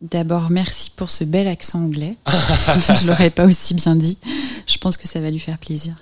D'abord, 0.03 0.51
merci 0.51 0.91
pour 0.95 1.09
ce 1.09 1.25
bel 1.25 1.49
accent 1.49 1.79
anglais. 1.79 2.19
je 2.29 3.07
l'aurais 3.07 3.31
pas 3.31 3.47
aussi 3.47 3.73
bien 3.73 3.97
dit. 3.97 4.19
Je 4.67 4.77
pense 4.77 4.99
que 4.99 5.09
ça 5.09 5.23
va 5.23 5.31
lui 5.31 5.39
faire 5.39 5.57
plaisir. 5.57 5.95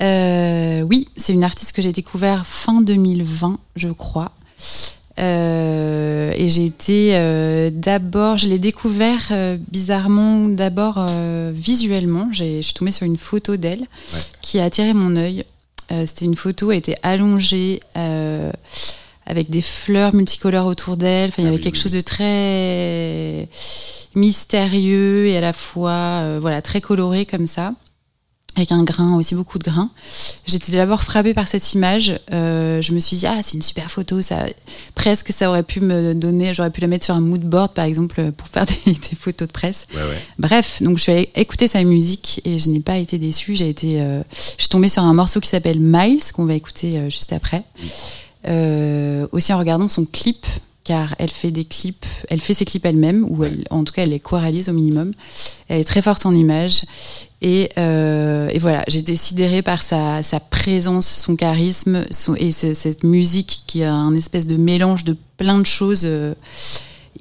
Euh, 0.00 0.80
oui, 0.80 1.08
c'est 1.18 1.34
une 1.34 1.44
artiste 1.44 1.72
que 1.72 1.82
j'ai 1.82 1.92
découvert 1.92 2.46
fin 2.46 2.80
2020, 2.80 3.58
je 3.76 3.88
crois. 3.90 4.32
Euh, 5.20 6.32
et 6.36 6.48
j'ai 6.48 6.64
été 6.64 7.10
euh, 7.14 7.70
d'abord, 7.72 8.36
je 8.36 8.48
l'ai 8.48 8.58
découvert 8.58 9.28
euh, 9.30 9.56
bizarrement 9.70 10.48
d'abord 10.48 10.96
euh, 10.98 11.52
visuellement. 11.54 12.28
J'ai- 12.32 12.56
Je 12.62 12.62
suis 12.62 12.74
tombée 12.74 12.90
sur 12.90 13.06
une 13.06 13.16
photo 13.16 13.56
d'elle 13.56 13.84
qui 14.40 14.58
a 14.58 14.64
attiré 14.64 14.92
mon 14.92 15.16
œil. 15.16 15.44
Euh, 15.92 16.04
C'était 16.06 16.24
une 16.24 16.34
photo, 16.36 16.70
elle 16.72 16.78
était 16.78 16.96
allongée 17.02 17.80
euh, 17.96 18.50
avec 19.26 19.50
des 19.50 19.62
fleurs 19.62 20.14
multicolores 20.14 20.66
autour 20.66 20.96
d'elle. 20.96 21.28
Enfin, 21.28 21.42
il 21.42 21.44
y 21.44 21.46
Ah 21.46 21.48
avait 21.50 21.58
oui, 21.58 21.62
quelque 21.62 21.76
oui, 21.76 21.82
chose 21.82 21.92
de 21.92 22.00
très 22.00 23.48
mystérieux 24.16 25.26
et 25.28 25.36
à 25.36 25.40
la 25.40 25.52
fois 25.52 26.38
voilà 26.40 26.62
très 26.62 26.80
coloré 26.80 27.26
comme 27.26 27.46
ça 27.46 27.72
avec 28.56 28.70
un 28.72 28.82
grain 28.84 29.16
aussi 29.16 29.34
beaucoup 29.34 29.58
de 29.58 29.64
grains 29.64 29.90
j'étais 30.46 30.72
d'abord 30.72 31.02
frappée 31.02 31.34
par 31.34 31.48
cette 31.48 31.72
image 31.74 32.18
Euh, 32.32 32.80
je 32.82 32.92
me 32.92 33.00
suis 33.00 33.16
dit 33.16 33.26
ah 33.26 33.38
c'est 33.42 33.54
une 33.56 33.62
super 33.62 33.90
photo 33.90 34.20
ça 34.22 34.46
presque 34.94 35.30
ça 35.32 35.48
aurait 35.48 35.62
pu 35.62 35.80
me 35.80 36.14
donner 36.14 36.54
j'aurais 36.54 36.70
pu 36.70 36.80
la 36.80 36.86
mettre 36.86 37.04
sur 37.04 37.14
un 37.14 37.20
mood 37.20 37.40
board 37.42 37.72
par 37.72 37.84
exemple 37.84 38.32
pour 38.32 38.48
faire 38.48 38.64
des, 38.86 38.92
des 38.92 39.16
photos 39.18 39.48
de 39.48 39.52
presse 39.52 39.86
Ouais, 39.94 40.00
ouais. 40.02 40.18
Bref, 40.38 40.82
donc 40.82 40.98
je 40.98 41.02
suis 41.02 41.12
allée 41.12 41.30
écouter 41.36 41.68
sa 41.68 41.82
musique 41.84 42.40
et 42.44 42.58
je 42.58 42.68
n'ai 42.70 42.80
pas 42.80 42.96
été 42.98 43.18
déçue. 43.18 43.54
J'ai 43.56 43.68
été, 43.68 44.00
euh, 44.00 44.22
je 44.56 44.62
suis 44.62 44.68
tombée 44.68 44.88
sur 44.88 45.02
un 45.02 45.14
morceau 45.14 45.40
qui 45.40 45.48
s'appelle 45.48 45.78
Miles 45.80 46.20
qu'on 46.32 46.44
va 46.46 46.54
écouter 46.54 46.96
euh, 46.98 47.10
juste 47.10 47.32
après. 47.32 47.62
Aussi 49.32 49.52
en 49.52 49.58
regardant 49.58 49.88
son 49.88 50.04
clip, 50.04 50.46
car 50.84 51.14
elle 51.18 51.30
fait 51.30 51.50
des 51.50 51.64
clips, 51.64 52.04
elle 52.28 52.40
fait 52.40 52.52
ses 52.54 52.64
clips 52.66 52.84
elle-même 52.84 53.24
ou 53.28 53.44
elle, 53.44 53.64
en 53.70 53.84
tout 53.84 53.92
cas 53.92 54.02
elle 54.02 54.10
les 54.10 54.20
co-réalise 54.20 54.68
au 54.68 54.72
minimum. 54.74 55.12
Elle 55.68 55.80
est 55.80 55.84
très 55.84 56.02
forte 56.02 56.26
en 56.26 56.34
images 56.34 56.82
et, 57.46 57.68
euh, 57.76 58.48
et 58.50 58.58
voilà, 58.58 58.82
j'ai 58.88 59.00
été 59.00 59.14
sidérée 59.16 59.60
par 59.60 59.82
sa, 59.82 60.22
présence, 60.50 61.06
son 61.06 61.36
charisme 61.36 62.04
son- 62.10 62.34
et 62.36 62.50
ce- 62.50 62.72
cette 62.72 63.04
musique 63.04 63.64
qui 63.66 63.82
a 63.84 63.92
un 63.92 64.16
espèce 64.16 64.46
de 64.46 64.56
mélange 64.56 65.04
de 65.04 65.14
plein 65.36 65.58
de 65.58 65.66
choses 65.66 66.02
euh, 66.04 66.34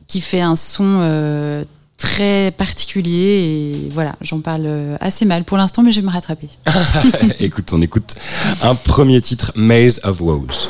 qui 0.08 0.22
fait 0.22 0.40
un 0.42 0.56
son 0.56 1.00
euh, 1.02 1.64
très 1.98 2.52
particulier 2.52 3.76
et 3.86 3.90
voilà, 3.92 4.16
j'en 4.22 4.40
parle 4.40 4.64
euh, 4.66 4.96
assez 5.02 5.26
mal 5.26 5.44
pour 5.44 5.58
l'instant, 5.58 5.84
mais 5.84 5.92
je 5.92 6.00
vais 6.00 6.08
me 6.08 6.12
rattraper. 6.12 6.48
écoute, 7.40 7.70
on 7.74 7.82
écoute 7.82 8.16
un 8.62 8.76
premier 8.76 9.22
titre, 9.22 9.52
Maze 9.56 10.00
of 10.04 10.22
Woes. 10.22 10.70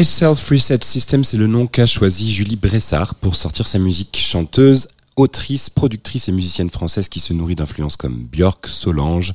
My 0.00 0.04
Self 0.06 0.48
Reset 0.48 0.78
System, 0.82 1.24
c'est 1.24 1.36
le 1.36 1.46
nom 1.46 1.66
qu'a 1.66 1.84
choisi 1.84 2.32
Julie 2.32 2.56
Bressard 2.56 3.14
pour 3.16 3.36
sortir 3.36 3.66
sa 3.66 3.78
musique 3.78 4.16
chanteuse, 4.16 4.88
autrice, 5.16 5.68
productrice 5.68 6.26
et 6.30 6.32
musicienne 6.32 6.70
française 6.70 7.10
qui 7.10 7.20
se 7.20 7.34
nourrit 7.34 7.54
d'influences 7.54 7.98
comme 7.98 8.24
Björk, 8.24 8.66
Solange, 8.66 9.34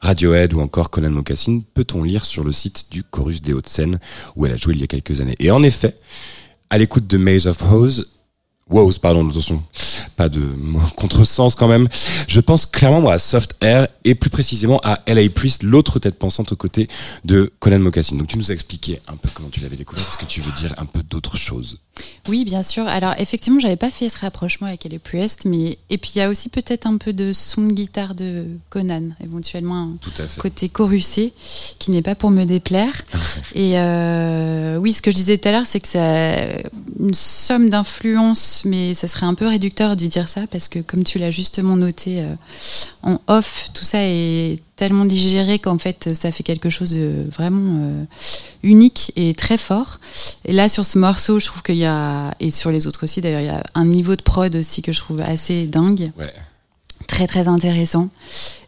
Radiohead 0.00 0.54
ou 0.54 0.60
encore 0.60 0.90
Conan 0.90 1.10
Mocassin, 1.10 1.60
peut-on 1.74 2.02
lire 2.02 2.24
sur 2.24 2.42
le 2.42 2.50
site 2.50 2.86
du 2.90 3.04
Chorus 3.04 3.42
des 3.42 3.52
Hauts-de-Seine 3.52 4.00
où 4.34 4.44
elle 4.44 4.50
a 4.50 4.56
joué 4.56 4.74
il 4.74 4.80
y 4.80 4.82
a 4.82 4.88
quelques 4.88 5.20
années? 5.20 5.36
Et 5.38 5.52
en 5.52 5.62
effet, 5.62 5.96
à 6.68 6.78
l'écoute 6.78 7.06
de 7.06 7.16
Maze 7.16 7.46
of 7.46 7.62
Hose, 7.62 8.10
Wows, 8.70 8.92
pardon, 9.00 9.28
attention, 9.28 9.62
pas 10.16 10.28
de 10.28 10.40
contresens 10.96 11.54
quand 11.54 11.68
même. 11.68 11.88
Je 12.28 12.40
pense 12.40 12.64
clairement 12.66 13.00
moi, 13.00 13.14
à 13.14 13.18
Soft 13.18 13.54
Air 13.60 13.88
et 14.04 14.14
plus 14.14 14.30
précisément 14.30 14.80
à 14.82 15.00
L.A. 15.06 15.28
Priest, 15.28 15.62
l'autre 15.62 15.98
tête 15.98 16.18
pensante 16.18 16.52
aux 16.52 16.56
côtés 16.56 16.88
de 17.24 17.52
Conan 17.60 17.80
Mocassin. 17.80 18.16
Donc 18.16 18.28
tu 18.28 18.38
nous 18.38 18.50
as 18.50 18.54
expliqué 18.54 19.00
un 19.08 19.16
peu 19.16 19.28
comment 19.34 19.48
tu 19.50 19.60
l'avais 19.60 19.76
découvert. 19.76 20.04
Est-ce 20.08 20.16
que 20.18 20.24
tu 20.24 20.40
veux 20.40 20.52
dire 20.52 20.74
un 20.78 20.86
peu 20.86 21.02
d'autres 21.02 21.36
choses? 21.36 21.78
Oui, 22.28 22.44
bien 22.44 22.62
sûr. 22.62 22.86
Alors, 22.86 23.14
effectivement, 23.18 23.60
j'avais 23.60 23.76
pas 23.76 23.90
fait 23.90 24.08
ce 24.08 24.18
rapprochement 24.18 24.66
avec 24.66 24.86
Ellie 24.86 24.98
Priest, 24.98 25.44
mais 25.44 25.76
et 25.90 25.98
puis 25.98 26.12
il 26.14 26.18
y 26.18 26.22
a 26.22 26.30
aussi 26.30 26.48
peut-être 26.48 26.86
un 26.86 26.96
peu 26.96 27.12
de 27.12 27.32
son 27.34 27.62
de 27.62 27.72
guitare 27.72 28.14
de 28.14 28.46
Conan, 28.70 29.10
éventuellement 29.22 29.76
un 29.76 29.90
Tout 30.00 30.10
à 30.18 30.26
fait. 30.26 30.40
côté 30.40 30.68
chorusé, 30.68 31.32
qui 31.78 31.90
n'est 31.90 32.00
pas 32.02 32.14
pour 32.14 32.30
me 32.30 32.44
déplaire. 32.44 32.94
et 33.54 33.78
euh, 33.78 34.76
oui, 34.78 34.94
ce 34.94 35.02
que 35.02 35.10
je 35.10 35.16
disais 35.16 35.36
tout 35.36 35.48
à 35.48 35.52
l'heure, 35.52 35.66
c'est 35.66 35.80
que 35.80 35.88
c'est 35.88 36.64
une 36.98 37.14
somme 37.14 37.68
d'influences, 37.68 38.51
mais 38.64 38.94
ça 38.94 39.08
serait 39.08 39.26
un 39.26 39.34
peu 39.34 39.46
réducteur 39.46 39.96
de 39.96 40.06
dire 40.06 40.28
ça, 40.28 40.42
parce 40.50 40.68
que 40.68 40.78
comme 40.78 41.04
tu 41.04 41.18
l'as 41.18 41.30
justement 41.30 41.76
noté 41.76 42.20
euh, 42.22 42.34
en 43.02 43.20
off, 43.26 43.70
tout 43.74 43.84
ça 43.84 43.98
est 44.02 44.60
tellement 44.76 45.04
digéré 45.04 45.58
qu'en 45.58 45.78
fait 45.78 46.10
ça 46.14 46.32
fait 46.32 46.42
quelque 46.42 46.70
chose 46.70 46.92
de 46.92 47.26
vraiment 47.30 47.78
euh, 47.80 48.04
unique 48.62 49.12
et 49.16 49.34
très 49.34 49.58
fort. 49.58 50.00
Et 50.44 50.52
là 50.52 50.68
sur 50.68 50.84
ce 50.84 50.98
morceau, 50.98 51.38
je 51.38 51.46
trouve 51.46 51.62
qu'il 51.62 51.76
y 51.76 51.84
a, 51.84 52.34
et 52.40 52.50
sur 52.50 52.70
les 52.70 52.86
autres 52.86 53.04
aussi 53.04 53.20
d'ailleurs, 53.20 53.40
il 53.40 53.46
y 53.46 53.50
a 53.50 53.62
un 53.74 53.84
niveau 53.86 54.16
de 54.16 54.22
prod 54.22 54.54
aussi 54.56 54.82
que 54.82 54.92
je 54.92 54.98
trouve 55.00 55.20
assez 55.20 55.66
dingue 55.66 56.10
Ouais. 56.18 56.32
très 57.06 57.26
très 57.26 57.46
intéressant, 57.48 58.08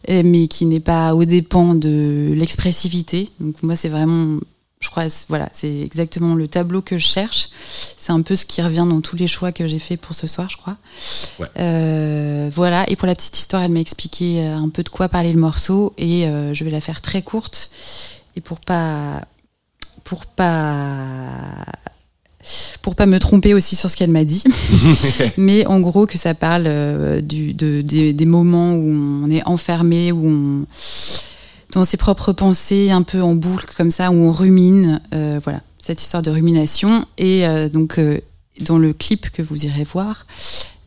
euh, 0.09 0.21
mais 0.25 0.47
qui 0.47 0.65
n'est 0.65 0.79
pas 0.79 1.15
au 1.15 1.25
dépens 1.25 1.73
de 1.75 2.33
l'expressivité. 2.35 3.29
Donc 3.39 3.61
moi 3.63 3.75
c'est 3.75 3.89
vraiment, 3.89 4.39
je 4.85 4.89
crois, 4.91 5.05
voilà, 5.29 5.49
c'est 5.51 5.79
exactement 5.81 6.35
le 6.35 6.47
tableau 6.47 6.81
que 6.81 6.97
je 6.97 7.07
cherche. 7.07 7.49
C'est 7.97 8.11
un 8.11 8.21
peu 8.21 8.35
ce 8.35 8.45
qui 8.45 8.61
revient 8.61 8.85
dans 8.87 9.01
tous 9.01 9.15
les 9.15 9.25
choix 9.25 9.51
que 9.51 9.65
j'ai 9.67 9.79
fait 9.79 9.97
pour 9.97 10.13
ce 10.13 10.27
soir, 10.27 10.47
je 10.47 10.57
crois. 10.57 10.77
Ouais. 11.39 11.47
Euh, 11.59 12.49
voilà. 12.53 12.85
Et 12.89 12.95
pour 12.95 13.07
la 13.07 13.15
petite 13.15 13.37
histoire, 13.37 13.63
elle 13.63 13.71
m'a 13.71 13.79
expliqué 13.79 14.41
euh, 14.41 14.55
un 14.55 14.69
peu 14.69 14.83
de 14.83 14.89
quoi 14.89 15.09
parlait 15.09 15.33
le 15.33 15.39
morceau, 15.39 15.93
et 15.97 16.27
euh, 16.27 16.53
je 16.53 16.63
vais 16.63 16.69
la 16.69 16.81
faire 16.81 17.01
très 17.01 17.23
courte. 17.23 17.71
Et 18.35 18.41
pour 18.41 18.59
pas, 18.59 19.23
pour 20.03 20.27
pas 20.27 21.65
pour 22.81 22.95
pas 22.95 23.07
me 23.07 23.19
tromper 23.19 23.53
aussi 23.53 23.75
sur 23.75 23.89
ce 23.89 23.95
qu'elle 23.95 24.11
m'a 24.11 24.23
dit. 24.23 24.43
Mais 25.37 25.65
en 25.65 25.79
gros, 25.79 26.05
que 26.05 26.17
ça 26.17 26.35
parle 26.35 26.65
euh, 26.67 27.21
du, 27.21 27.53
de, 27.53 27.81
des, 27.81 28.13
des 28.13 28.25
moments 28.25 28.73
où 28.73 28.87
on 28.87 29.31
est 29.31 29.43
enfermé, 29.47 30.11
où 30.11 30.27
on. 30.27 30.65
Dans 31.75 31.83
ses 31.83 31.97
propres 31.97 32.31
pensées, 32.33 32.89
un 32.89 33.03
peu 33.03 33.21
en 33.21 33.35
boucle 33.35 33.73
comme 33.77 33.91
ça, 33.91 34.09
où 34.09 34.15
on 34.15 34.31
rumine. 34.31 35.01
euh, 35.13 35.39
voilà, 35.43 35.61
cette 35.77 36.01
histoire 36.01 36.23
de 36.23 36.31
rumination. 36.31 37.05
Et 37.17 37.45
euh, 37.45 37.69
donc, 37.69 37.99
euh, 37.99 38.19
dans 38.61 38.77
le 38.77 38.93
clip 38.93 39.29
que 39.29 39.41
vous 39.41 39.65
irez 39.65 39.83
voir, 39.83 40.25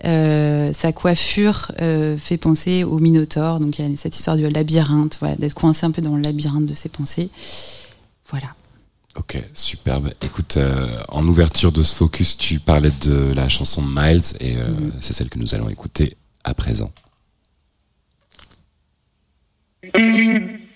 euh, 0.04 0.72
sa 0.72 0.92
coiffure 0.92 1.70
euh, 1.82 2.16
fait 2.16 2.38
penser 2.38 2.84
au 2.84 2.98
Minotaure. 2.98 3.60
Donc, 3.60 3.78
il 3.78 3.88
y 3.88 3.92
a 3.92 3.96
cette 3.96 4.16
histoire 4.16 4.36
du 4.36 4.48
labyrinthe, 4.48 5.18
voilà, 5.20 5.36
d'être 5.36 5.54
coincé 5.54 5.84
un 5.84 5.90
peu 5.90 6.00
dans 6.02 6.16
le 6.16 6.22
labyrinthe 6.22 6.66
de 6.66 6.74
ses 6.74 6.88
pensées. 6.88 7.28
Voilà. 8.30 8.48
Ok, 9.16 9.42
superbe. 9.52 10.12
Écoute, 10.22 10.56
euh, 10.56 10.86
en 11.08 11.26
ouverture 11.26 11.72
de 11.72 11.82
ce 11.82 11.94
focus, 11.94 12.36
tu 12.38 12.60
parlais 12.60 12.92
de 13.02 13.32
la 13.34 13.48
chanson 13.48 13.82
Miles 13.82 14.22
et 14.40 14.56
euh, 14.56 14.68
c'est 15.00 15.12
celle 15.12 15.28
que 15.28 15.38
nous 15.38 15.54
allons 15.54 15.68
écouter 15.68 16.16
à 16.44 16.54
présent. 16.54 16.92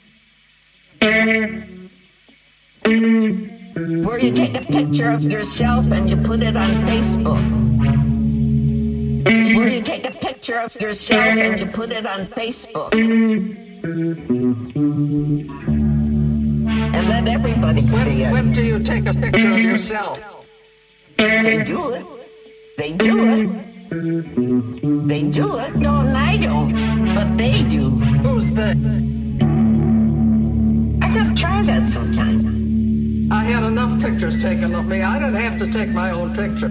where 4.07 4.19
you 4.19 4.33
take 4.33 4.57
a 4.57 4.61
picture 4.65 5.11
of 5.11 5.23
yourself 5.23 5.91
and 5.91 6.09
you 6.09 6.17
put 6.17 6.43
it 6.43 6.57
on 6.57 6.71
Facebook. 6.87 7.43
Where 9.57 9.69
you 9.69 9.83
take 9.83 10.07
a 10.07 10.13
picture 10.13 10.59
of 10.61 10.75
yourself 10.81 11.23
and 11.23 11.59
you 11.61 11.67
put 11.67 11.91
it 11.91 12.07
on 12.07 12.27
Facebook. 12.29 12.93
And 16.95 17.09
let 17.09 17.27
everybody 17.29 17.87
see 17.89 17.97
When, 17.97 18.21
it. 18.21 18.33
when 18.33 18.53
do 18.53 18.63
you 18.63 18.79
take 18.79 19.07
a 19.07 19.15
picture 19.15 19.53
of 19.53 19.59
yourself? 19.59 20.21
They 21.17 21.65
do 21.65 21.91
it. 21.91 22.07
They 22.79 22.93
do 22.93 23.29
it. 23.29 23.49
They 25.09 25.23
do 25.25 25.59
it. 25.59 25.77
No, 25.77 25.95
I 26.15 26.37
don't. 26.37 26.73
But 27.15 27.37
they 27.37 27.63
do. 27.65 27.91
Who's 27.91 28.51
the? 28.53 29.22
I 31.13 31.15
gotta 31.15 31.35
try 31.35 31.61
that 31.61 31.91
sometime. 31.91 33.31
I 33.31 33.45
had 33.45 33.65
enough 33.65 34.01
pictures 34.01 34.41
taken 34.41 34.75
of 34.75 34.87
me. 34.87 35.03
I 35.03 35.19
didn't 35.19 35.35
have 35.35 35.59
to 35.59 35.71
take 35.71 35.91
my 35.91 36.11
own 36.11 36.35
picture. 36.35 36.71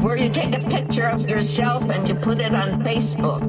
Where 0.00 0.16
you 0.16 0.30
take 0.30 0.54
a 0.54 0.60
picture 0.68 1.08
of 1.08 1.28
yourself 1.28 1.90
and 1.90 2.06
you 2.06 2.14
put 2.14 2.40
it 2.40 2.54
on 2.54 2.84
Facebook. 2.84 3.42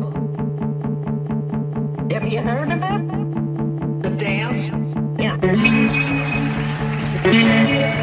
Have 2.12 2.28
you 2.28 2.42
heard 2.42 2.72
of 2.72 2.82
it? 2.82 4.02
The 4.02 4.10
dance? 4.10 4.72
Yeah. 5.22 5.38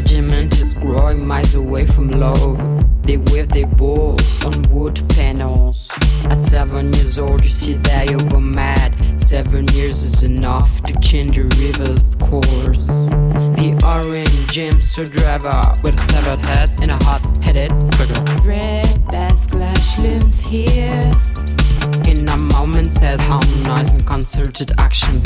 regiment 0.00 0.60
is 0.60 0.72
growing 0.72 1.26
miles 1.26 1.54
away 1.54 1.84
from 1.84 2.08
love. 2.08 2.89
They 3.10 3.16
wave 3.16 3.48
their 3.48 3.66
balls 3.66 4.44
on 4.44 4.62
wood 4.70 5.02
panels. 5.08 5.90
At 6.26 6.40
seven 6.40 6.92
years 6.92 7.18
old, 7.18 7.44
you 7.44 7.50
see 7.50 7.74
that 7.74 8.08
you 8.08 8.18
go 8.28 8.38
mad. 8.38 8.94
Seven 9.20 9.66
years 9.72 10.04
is 10.04 10.22
enough 10.22 10.80
to 10.84 10.96
change 11.00 11.36
a 11.36 11.42
river's 11.58 12.14
course. 12.14 12.86
The 13.56 13.76
orange 13.84 14.52
James 14.52 14.94
driver 14.94 15.60
with 15.82 15.96
a 15.96 16.12
severed 16.12 16.46
head 16.46 16.70
and 16.80 16.92
a 16.92 17.04
hot 17.04 17.26
headed 17.42 17.72
Red 18.46 19.04
best 19.10 19.50
clash 19.50 19.98
limbs 19.98 20.40
here. 20.40 21.10
In 22.06 22.28
a 22.28 22.38
moment 22.38 22.92
says 22.92 23.20
and 23.22 24.06
concerted 24.06 24.70
action. 24.78 25.20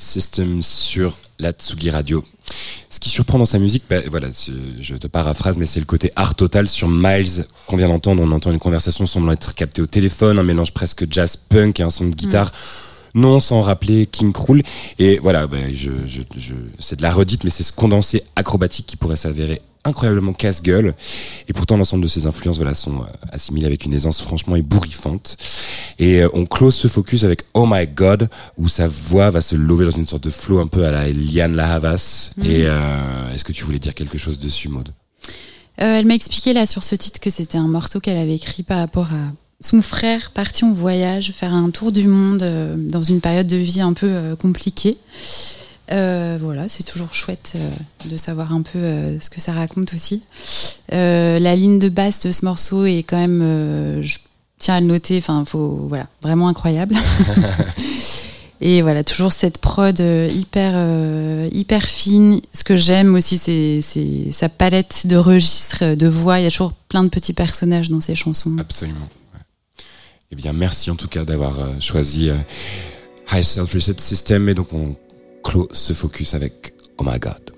System 0.00 0.62
sur 0.62 1.16
la 1.38 1.52
Tsugi 1.52 1.90
Radio. 1.90 2.24
Ce 2.88 3.00
qui 3.00 3.08
surprend 3.08 3.38
dans 3.38 3.44
sa 3.44 3.58
musique, 3.58 3.84
bah, 3.88 3.96
voilà, 4.08 4.28
je 4.80 4.94
te 4.94 5.06
paraphrase, 5.06 5.56
mais 5.56 5.64
c'est 5.64 5.80
le 5.80 5.86
côté 5.86 6.12
art 6.14 6.34
total 6.34 6.68
sur 6.68 6.88
Miles 6.88 7.46
qu'on 7.66 7.76
vient 7.76 7.88
d'entendre. 7.88 8.22
On 8.22 8.30
entend 8.30 8.52
une 8.52 8.58
conversation 8.58 9.06
semblant 9.06 9.32
être 9.32 9.54
captée 9.54 9.82
au 9.82 9.86
téléphone, 9.86 10.38
un 10.38 10.42
mélange 10.42 10.72
presque 10.72 11.06
jazz 11.10 11.36
punk 11.36 11.80
et 11.80 11.82
un 11.82 11.90
son 11.90 12.06
de 12.06 12.14
guitare. 12.14 12.52
Non, 13.14 13.40
sans 13.40 13.60
rappeler 13.62 14.06
King 14.06 14.32
Krul. 14.32 14.62
Et 14.98 15.18
voilà, 15.18 15.46
bah, 15.46 15.58
je, 15.72 15.90
je, 16.06 16.22
je, 16.36 16.54
c'est 16.78 16.96
de 16.96 17.02
la 17.02 17.12
redite, 17.12 17.44
mais 17.44 17.50
c'est 17.50 17.62
ce 17.62 17.72
condensé 17.72 18.22
acrobatique 18.36 18.86
qui 18.86 18.96
pourrait 18.96 19.16
s'avérer 19.16 19.62
incroyablement 19.84 20.32
casse-gueule. 20.32 20.94
Et 21.48 21.52
pourtant, 21.52 21.76
l'ensemble 21.76 22.02
de 22.02 22.08
ces 22.08 22.26
influences, 22.26 22.56
voilà, 22.56 22.74
sont 22.74 23.02
euh, 23.02 23.06
assimilées 23.30 23.66
avec 23.66 23.84
une 23.84 23.94
aisance 23.94 24.20
franchement 24.20 24.56
ébouriffante. 24.56 25.36
Et 25.98 26.22
euh, 26.22 26.28
on 26.32 26.46
close 26.46 26.74
ce 26.74 26.88
focus 26.88 27.24
avec 27.24 27.42
Oh 27.54 27.66
My 27.68 27.86
God, 27.86 28.28
où 28.58 28.68
sa 28.68 28.86
voix 28.86 29.30
va 29.30 29.40
se 29.40 29.54
lever 29.54 29.84
dans 29.84 29.90
une 29.90 30.06
sorte 30.06 30.24
de 30.24 30.30
flow 30.30 30.58
un 30.60 30.66
peu 30.66 30.84
à 30.84 30.90
la 30.90 31.08
Liane 31.08 31.54
Lahavas. 31.54 32.32
Mhm. 32.36 32.46
Et 32.46 32.62
euh, 32.64 33.32
est-ce 33.34 33.44
que 33.44 33.52
tu 33.52 33.64
voulais 33.64 33.78
dire 33.78 33.94
quelque 33.94 34.18
chose 34.18 34.38
dessus, 34.38 34.68
Maud 34.68 34.88
Euh, 35.80 35.98
elle 35.98 36.06
m'a 36.06 36.14
expliqué 36.14 36.52
là 36.52 36.66
sur 36.66 36.82
ce 36.82 36.94
titre 36.94 37.20
que 37.20 37.30
c'était 37.30 37.58
un 37.58 37.68
morceau 37.68 38.00
qu'elle 38.00 38.18
avait 38.18 38.34
écrit 38.34 38.62
par 38.62 38.78
rapport 38.78 39.06
à 39.12 39.32
son 39.60 39.80
frère 39.80 40.32
parti 40.32 40.64
en 40.64 40.72
voyage, 40.72 41.32
faire 41.32 41.54
un 41.54 41.70
tour 41.70 41.92
du 41.92 42.06
monde 42.06 42.42
euh, 42.42 42.74
dans 42.76 43.02
une 43.02 43.20
période 43.20 43.46
de 43.46 43.56
vie 43.56 43.80
un 43.80 43.92
peu 43.92 44.36
compliquée. 44.38 44.98
Euh, 45.90 46.38
voilà, 46.40 46.68
c'est 46.68 46.84
toujours 46.84 47.12
chouette 47.12 47.54
euh, 47.56 47.70
de 48.08 48.16
savoir 48.16 48.52
un 48.52 48.62
peu 48.62 48.78
euh, 48.78 49.18
ce 49.20 49.28
que 49.30 49.40
ça 49.40 49.52
raconte 49.52 49.92
aussi. 49.92 50.22
La 50.90 51.56
ligne 51.56 51.78
de 51.78 51.88
basse 51.88 52.24
de 52.24 52.32
ce 52.32 52.44
morceau 52.44 52.84
est 52.84 53.02
quand 53.02 53.16
même, 53.16 54.02
je 54.02 54.18
tiens 54.58 54.76
à 54.76 54.80
le 54.80 54.86
noter, 54.86 55.18
enfin, 55.18 55.44
faut, 55.44 55.86
voilà, 55.88 56.06
vraiment 56.22 56.48
incroyable. 56.48 56.94
Et 58.60 58.80
voilà, 58.82 59.02
toujours 59.02 59.32
cette 59.32 59.58
prod 59.58 59.98
hyper, 59.98 60.74
hyper 61.50 61.82
fine. 61.82 62.40
Ce 62.52 62.62
que 62.62 62.76
j'aime 62.76 63.14
aussi, 63.14 63.38
c'est 63.38 64.30
sa 64.30 64.48
palette 64.48 65.06
de 65.06 65.16
registres, 65.16 65.96
de 65.96 66.06
voix. 66.06 66.38
Il 66.38 66.44
y 66.44 66.46
a 66.46 66.50
toujours 66.50 66.72
plein 66.72 67.02
de 67.02 67.08
petits 67.08 67.32
personnages 67.32 67.88
dans 67.88 68.00
ses 68.00 68.14
chansons. 68.14 68.56
Absolument. 68.58 69.08
ouais. 69.34 69.40
Eh 70.30 70.36
bien, 70.36 70.52
merci 70.52 70.90
en 70.90 70.96
tout 70.96 71.08
cas 71.08 71.24
d'avoir 71.24 71.80
choisi 71.80 72.30
High 73.32 73.42
Self 73.42 73.72
Reset 73.72 73.96
System. 73.98 74.48
Et 74.48 74.54
donc, 74.54 74.72
on 74.74 74.94
clôt 75.42 75.68
ce 75.72 75.92
focus 75.92 76.34
avec 76.34 76.74
Oh 76.98 77.04
My 77.04 77.18
God. 77.18 77.51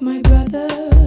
my 0.00 0.20
brother. 0.20 0.97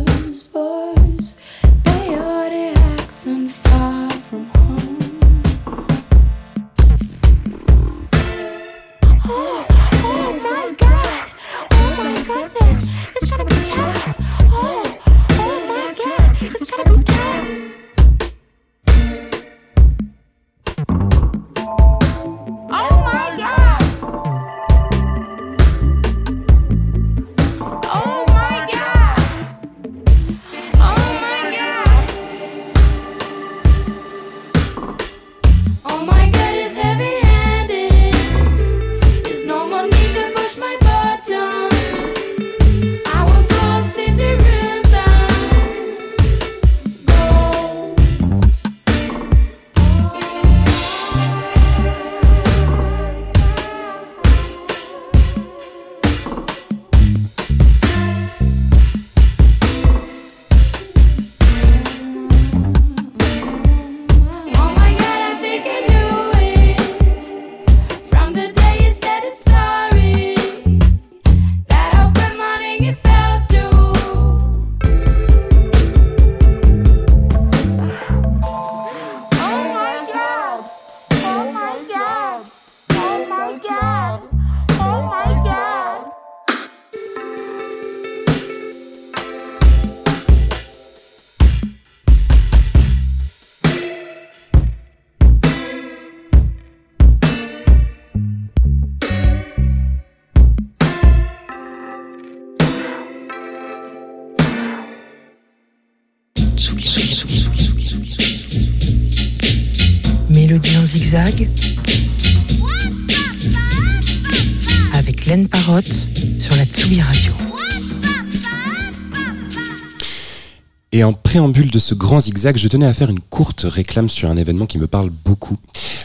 Et 121.02 121.04
en 121.04 121.14
préambule 121.14 121.72
de 121.72 121.80
ce 121.80 121.95
grand 121.95 122.20
zigzag, 122.20 122.58
je 122.58 122.68
tenais 122.68 122.86
à 122.86 122.93
faire 122.93 123.10
une 123.10 123.20
courte 123.20 123.66
réclame 123.68 124.08
sur 124.08 124.30
un 124.30 124.38
événement 124.38 124.68
qui 124.68 124.78
me 124.78 124.86
parle 124.86 125.10
beaucoup. 125.10 125.58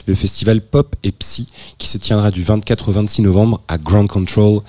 Le 0.06 0.14
festival 0.14 0.60
Pop 0.60 0.94
et 1.02 1.12
Psy, 1.12 1.48
qui 1.78 1.88
se 1.88 1.98
tiendra 1.98 2.30
du 2.30 2.42
24 2.42 2.88
au 2.88 2.92
26 2.92 3.22
novembre 3.22 3.60
à 3.68 3.78
Ground 3.78 4.08
Control. 4.08 4.60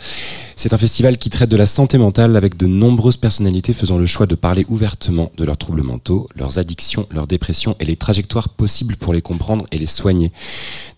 C'est 0.55 0.73
un 0.73 0.77
festival 0.77 1.17
qui 1.17 1.29
traite 1.29 1.49
de 1.49 1.57
la 1.57 1.67
santé 1.67 1.97
mentale 1.97 2.35
avec 2.35 2.57
de 2.57 2.65
nombreuses 2.65 3.17
personnalités 3.17 3.73
faisant 3.73 3.97
le 3.97 4.05
choix 4.05 4.25
de 4.25 4.35
parler 4.35 4.65
ouvertement 4.69 5.31
de 5.37 5.43
leurs 5.43 5.57
troubles 5.57 5.83
mentaux, 5.83 6.27
leurs 6.35 6.57
addictions, 6.57 7.07
leurs 7.11 7.27
dépressions 7.27 7.75
et 7.79 7.85
les 7.85 7.95
trajectoires 7.95 8.49
possibles 8.49 8.95
pour 8.95 9.13
les 9.13 9.21
comprendre 9.21 9.65
et 9.71 9.77
les 9.77 9.85
soigner. 9.85 10.31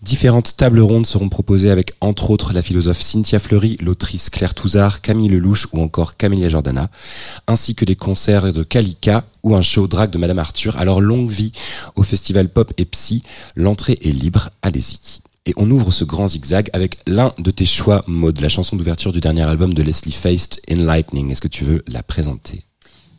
Différentes 0.02 0.56
tables 0.56 0.80
rondes 0.80 1.06
seront 1.06 1.28
proposées 1.28 1.70
avec 1.70 1.92
entre 2.00 2.30
autres 2.30 2.54
la 2.54 2.62
philosophe 2.62 3.02
Cynthia 3.02 3.38
Fleury, 3.38 3.76
l'autrice 3.80 4.30
Claire 4.30 4.54
Touzard, 4.54 5.02
Camille 5.02 5.28
Lelouch 5.28 5.68
ou 5.72 5.82
encore 5.82 6.16
Camélia 6.16 6.48
Jordana, 6.48 6.88
ainsi 7.46 7.74
que 7.74 7.84
des 7.84 7.96
concerts 7.96 8.52
de 8.52 8.62
Kalika 8.62 9.24
ou 9.42 9.54
un 9.54 9.62
show 9.62 9.86
drag 9.86 10.10
de 10.10 10.18
Madame 10.18 10.38
Arthur. 10.38 10.76
Alors 10.76 11.00
longue 11.00 11.30
vie 11.30 11.52
au 11.96 12.02
festival 12.02 12.48
Pop 12.48 12.72
et 12.76 12.84
Psy, 12.84 13.22
l'entrée 13.56 13.98
est 14.02 14.12
libre, 14.12 14.50
allez-y. 14.62 15.20
Et 15.46 15.54
on 15.56 15.70
ouvre 15.70 15.90
ce 15.90 16.04
grand 16.04 16.28
zigzag 16.28 16.68
avec 16.72 16.98
l'un 17.06 17.32
de 17.38 17.50
tes 17.50 17.64
choix, 17.64 18.04
Maud, 18.06 18.40
la 18.40 18.48
chanson 18.48 18.76
d'ouverture 18.76 19.12
du 19.12 19.20
dernier 19.20 19.42
album 19.42 19.72
de 19.72 19.82
Leslie 19.82 20.12
Feist, 20.12 20.60
In 20.70 20.84
Lightning. 20.84 21.30
Est-ce 21.30 21.40
que 21.40 21.48
tu 21.48 21.64
veux 21.64 21.82
la 21.88 22.02
présenter? 22.02 22.64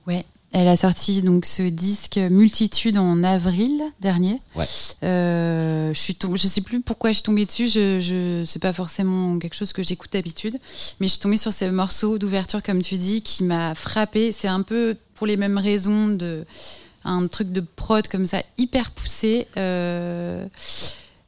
Ouais, 0.08 0.24
elle 0.54 0.68
a 0.68 0.76
sorti 0.76 1.22
donc 1.22 1.46
ce 1.46 1.64
disque 1.64 2.18
Multitude 2.18 2.98
en 2.98 3.24
avril 3.24 3.82
dernier. 4.02 4.40
Ouais. 4.56 4.66
Euh, 5.04 5.94
je 5.94 6.00
suis 6.00 6.18
je 6.36 6.48
sais 6.48 6.62
plus 6.62 6.82
pourquoi 6.82 7.12
je 7.12 7.16
suis 7.16 7.24
tombée 7.24 7.46
dessus. 7.46 7.68
Je, 7.68 8.00
je 8.00 8.44
c'est 8.46 8.62
pas 8.62 8.74
forcément 8.74 9.40
quelque 9.40 9.56
chose 9.56 9.72
que 9.72 9.82
j'écoute 9.82 10.12
d'habitude, 10.12 10.58
mais 11.00 11.08
je 11.08 11.14
suis 11.14 11.22
tombée 11.22 11.38
sur 11.38 11.54
ce 11.54 11.66
morceau 11.66 12.18
d'ouverture 12.18 12.62
comme 12.62 12.82
tu 12.82 12.96
dis 12.96 13.22
qui 13.22 13.44
m'a 13.44 13.76
frappé. 13.76 14.32
C'est 14.32 14.50
un 14.50 14.62
peu 14.62 14.98
pour 15.16 15.26
les 15.26 15.38
mêmes 15.38 15.58
raisons 15.58 16.10
de 16.10 16.46
un 17.04 17.28
truc 17.28 17.52
de 17.52 17.62
prod 17.62 18.08
comme 18.08 18.26
ça 18.26 18.42
hyper 18.58 18.92
poussé. 18.92 19.48
Euh, 19.58 20.46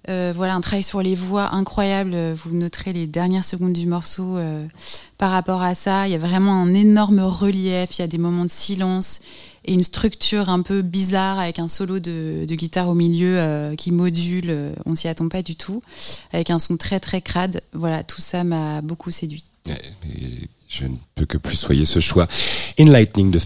euh, 0.10 0.34
voilà, 0.36 0.56
un 0.56 0.62
travail 0.62 0.84
sur 0.84 1.02
les 1.02 1.16
voix 1.16 1.54
incroyable. 1.54 2.16
Vous 2.34 2.56
noterez 2.56 2.94
les 2.94 3.08
dernières 3.08 3.46
secondes 3.46 3.74
du 3.74 3.88
morceau 3.88 4.38
euh, 4.38 4.66
par 5.18 5.32
rapport 5.32 5.62
à 5.62 5.76
ça. 5.76 6.08
Il 6.08 6.12
y 6.12 6.16
a 6.16 6.20
vraiment 6.20 6.62
un 6.62 6.74
énorme 6.74 7.20
relief. 7.22 7.98
Il 7.98 8.02
y 8.02 8.04
a 8.04 8.08
des 8.08 8.18
moments 8.18 8.44
de 8.44 8.52
silence 8.52 9.22
et 9.66 9.74
une 9.74 9.84
structure 9.84 10.50
un 10.50 10.62
peu 10.62 10.82
bizarre 10.82 11.40
avec 11.40 11.58
un 11.58 11.70
solo 11.70 12.00
de, 12.00 12.46
guitare 12.50 12.90
au 12.90 12.96
milieu 12.96 13.40
euh, 13.40 13.76
qui 13.76 13.92
module. 13.92 14.74
On 14.86 14.96
s'y 14.96 15.08
attend 15.08 15.30
pas 15.30 15.42
du 15.42 15.56
tout. 15.56 15.82
Avec 16.34 16.50
un 16.50 16.60
son 16.60 16.76
très 16.76 17.00
très 17.00 17.22
crade. 17.22 17.62
Voilà, 17.72 18.04
tout 18.04 18.22
ça 18.22 18.44
m'a 18.44 18.82
beaucoup 18.82 19.12
séduit. 19.12 19.46
Je 20.68 20.86
ne 20.86 20.96
peux 21.16 21.26
que 21.26 21.38
plus 21.38 21.56
soyer 21.56 21.86
ce 21.86 22.00
choix. 22.00 22.28
In 22.78 22.86
Lightning 22.86 23.32
de 23.32 23.40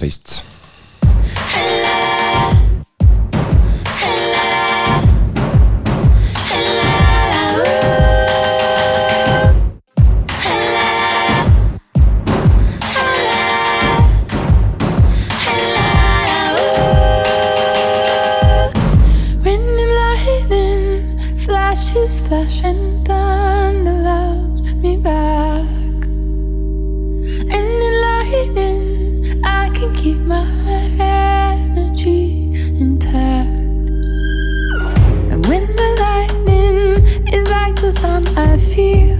the 37.87 37.93
sun, 37.93 38.27
I 38.37 38.57
feel 38.57 39.15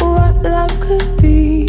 what 0.00 0.42
love 0.42 0.80
could 0.80 1.22
be. 1.22 1.64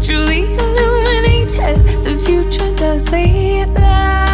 Truly 0.00 0.42
illuminated, 0.44 1.78
the 2.04 2.14
future 2.24 2.72
does 2.76 3.04
the 3.06 3.66
landing 3.74 4.29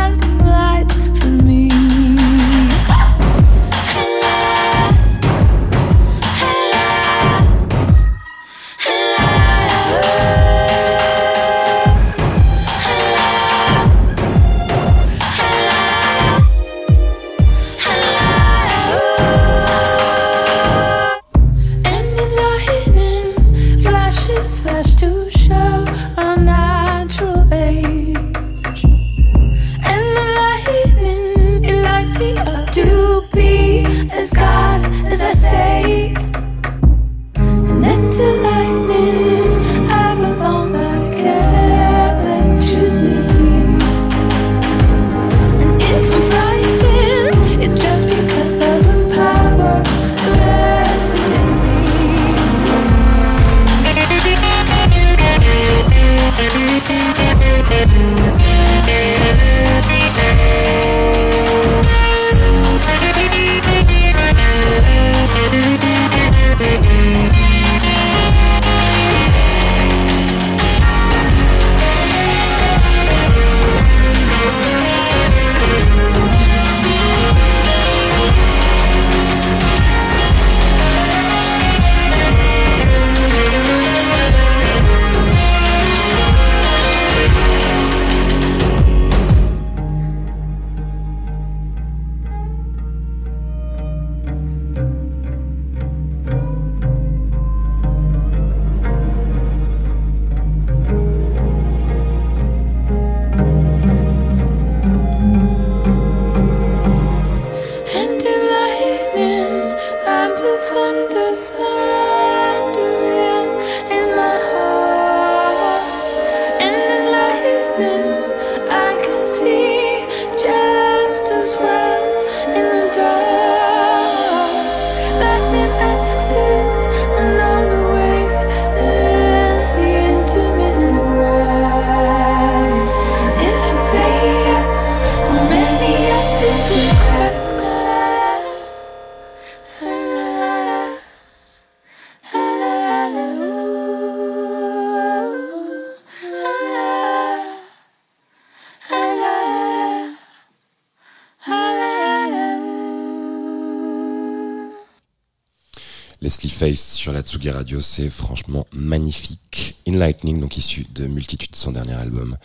sur 157.06 157.12
la 157.12 157.22
Tsugi 157.22 157.50
Radio, 157.50 157.78
c'est 157.80 158.08
franchement 158.08 158.66
magnifique. 158.72 159.76
Enlightening, 159.88 160.40
donc 160.40 160.56
issu 160.56 160.88
de 160.92 161.06
Multitude, 161.06 161.54
son 161.54 161.70
dernier 161.70 161.92
album. 161.92 162.36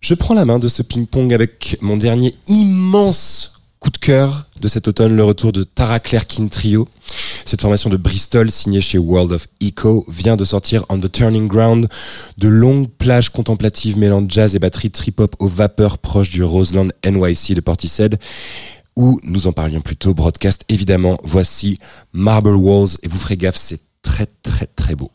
Je 0.00 0.14
prends 0.14 0.34
la 0.34 0.44
main 0.44 0.58
de 0.58 0.66
ce 0.66 0.82
ping-pong 0.82 1.32
avec 1.32 1.78
mon 1.80 1.96
dernier 1.96 2.34
immense 2.48 3.60
coup 3.78 3.90
de 3.90 3.98
cœur 3.98 4.48
de 4.60 4.66
cet 4.66 4.88
automne, 4.88 5.14
le 5.14 5.22
retour 5.22 5.52
de 5.52 5.62
Tara 5.62 6.00
Clerkin 6.00 6.48
Trio. 6.48 6.88
Cette 7.44 7.60
formation 7.60 7.88
de 7.88 7.96
Bristol, 7.96 8.50
signée 8.50 8.80
chez 8.80 8.98
World 8.98 9.30
of 9.30 9.46
Echo, 9.60 10.04
vient 10.08 10.36
de 10.36 10.44
sortir 10.44 10.84
On 10.88 10.98
the 10.98 11.12
Turning 11.12 11.46
Ground, 11.46 11.86
de 12.36 12.48
longues 12.48 12.88
plages 12.88 13.28
contemplatives 13.28 13.96
mêlant 13.96 14.24
jazz 14.28 14.56
et 14.56 14.58
batterie 14.58 14.90
trip-hop 14.90 15.36
aux 15.38 15.46
vapeurs 15.46 15.98
proches 15.98 16.30
du 16.30 16.42
Roseland 16.42 16.88
NYC 17.06 17.54
de 17.54 17.60
Portishead, 17.60 18.18
où 18.98 19.20
nous 19.22 19.46
en 19.46 19.52
parlions 19.52 19.80
plus 19.80 19.96
tôt, 19.96 20.12
broadcast 20.12 20.64
évidemment. 20.68 21.18
Voici 21.22 21.78
Marble 22.12 22.56
Walls, 22.56 22.98
et 23.02 23.08
vous 23.08 23.16
ferez 23.16 23.36
gaffe, 23.36 23.56
c'est 23.56 23.80
très 24.02 24.26
très 24.26 24.66
très 24.66 24.96
beau. 24.96 25.10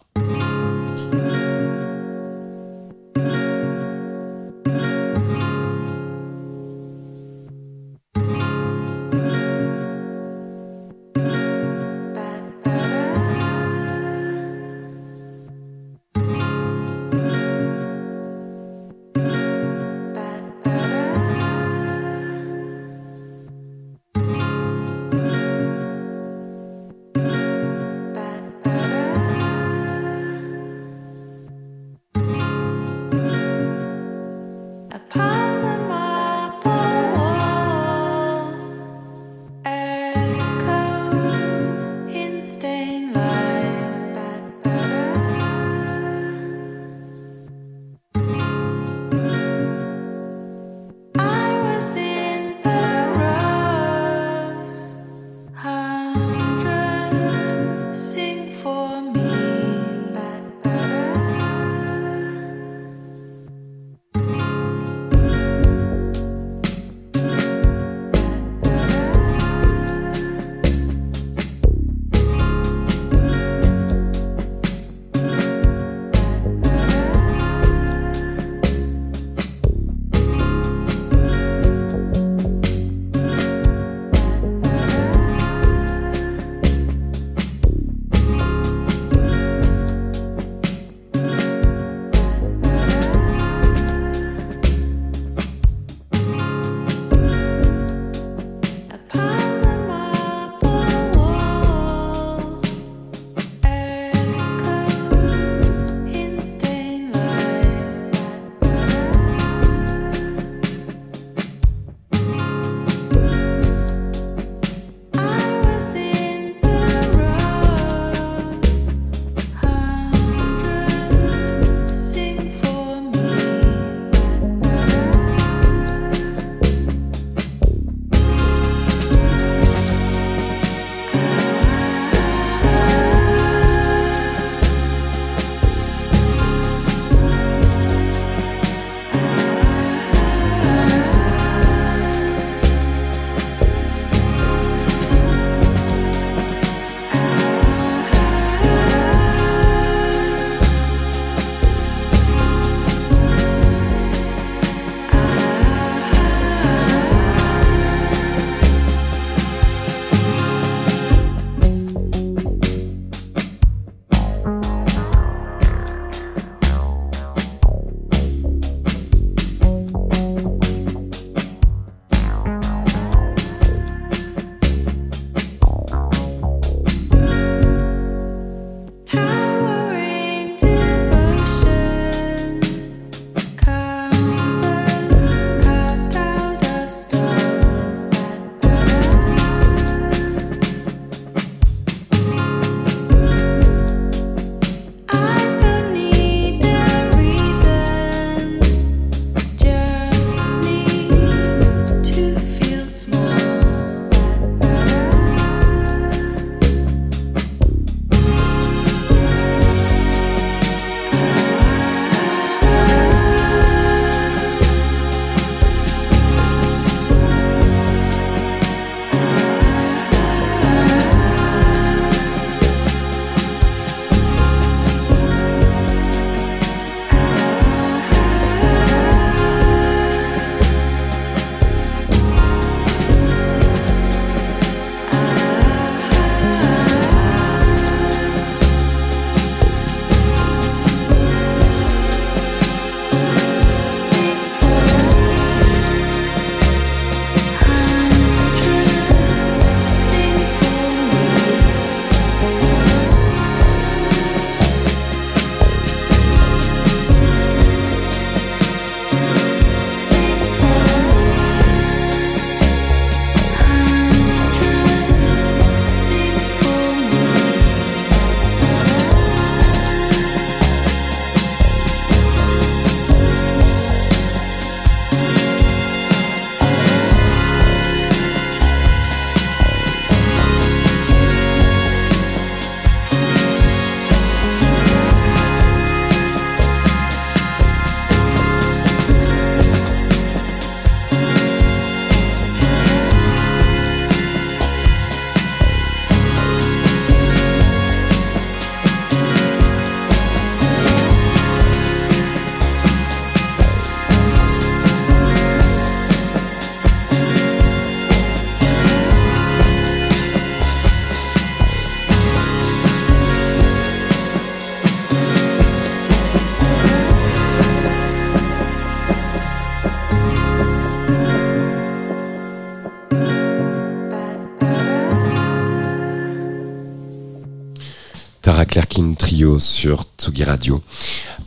Tsugi 330.43 330.49
Radio. 330.49 330.81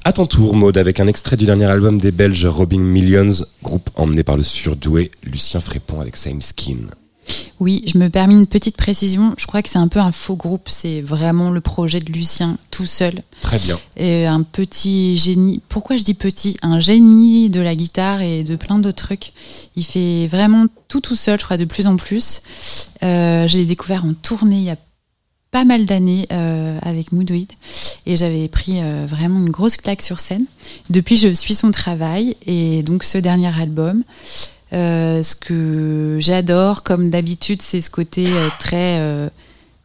À 0.05 0.12
ton 0.12 0.26
tour, 0.26 0.55
Maude, 0.55 0.78
avec 0.78 1.01
un 1.01 1.07
extrait 1.07 1.36
du 1.36 1.44
dernier 1.44 1.66
album 1.66 2.01
des 2.01 2.12
Belges 2.12 2.47
Robbing 2.47 2.82
Millions, 2.82 3.44
groupe 3.62 3.90
emmené 3.97 4.22
par 4.22 4.36
le 4.36 4.42
surdoué 4.42 5.11
Lucien 5.22 5.61
Frépon 5.61 6.01
avec 6.01 6.16
Same 6.16 6.42
Skin. 6.42 6.86
Oui, 7.59 7.84
je 7.92 7.99
me 7.99 8.09
permets 8.09 8.34
une 8.34 8.47
petite 8.47 8.76
précision. 8.76 9.34
Je 9.36 9.47
crois 9.47 9.62
que 9.62 9.68
c'est 9.68 9.78
un 9.78 9.88
peu 9.88 9.99
un 9.99 10.12
faux 10.12 10.36
groupe. 10.36 10.68
C'est 10.68 11.01
vraiment 11.01 11.51
le 11.51 11.61
projet 11.61 11.99
de 12.01 12.12
Lucien 12.12 12.59
tout 12.70 12.86
seul. 12.86 13.22
Très 13.40 13.59
bien. 13.59 13.78
Et 13.97 14.26
un 14.26 14.42
petit 14.42 15.16
génie. 15.16 15.61
Pourquoi 15.68 15.97
je 15.97 16.05
dis 16.05 16.14
petit? 16.14 16.57
Un 16.62 16.78
génie 16.78 17.51
de 17.51 17.61
la 17.61 17.74
guitare 17.74 18.20
et 18.20 18.44
de 18.44 18.57
plein 18.57 18.78
d'autres 18.78 19.05
trucs. 19.05 19.32
Il 19.74 19.84
fait 19.84 20.28
vraiment 20.28 20.66
tout 20.88 21.01
tout 21.01 21.16
seul, 21.16 21.40
je 21.40 21.44
crois, 21.44 21.57
de 21.57 21.64
plus 21.64 21.86
en 21.86 21.97
plus. 21.97 22.42
Euh, 23.03 23.49
je 23.49 23.59
l'ai 23.59 23.64
découvert 23.64 24.05
en 24.05 24.14
tournée 24.14 24.59
il 24.59 24.64
y 24.64 24.70
a 24.70 24.76
pas 25.57 25.64
mal 25.64 25.86
d'années 25.86 26.26
euh, 26.32 26.78
avec 26.82 27.12
Moodoid 27.12 27.46
et 28.04 28.14
j'avais 28.14 28.46
pris 28.46 28.82
euh, 28.82 29.07
vraiment 29.09 29.38
une 29.40 29.48
grosse 29.48 29.78
claque 29.78 30.02
sur 30.02 30.20
scène. 30.20 30.44
Depuis, 30.90 31.16
je 31.16 31.32
suis 31.32 31.54
son 31.54 31.70
travail 31.70 32.36
et 32.44 32.82
donc 32.82 33.04
ce 33.04 33.16
dernier 33.16 33.59
album. 33.59 34.02
Euh, 34.74 35.22
ce 35.22 35.34
que 35.34 36.18
j'adore, 36.20 36.82
comme 36.82 37.09
d'habitude, 37.09 37.62
c'est 37.62 37.80
ce 37.80 37.88
côté 37.88 38.28
très 38.59 39.00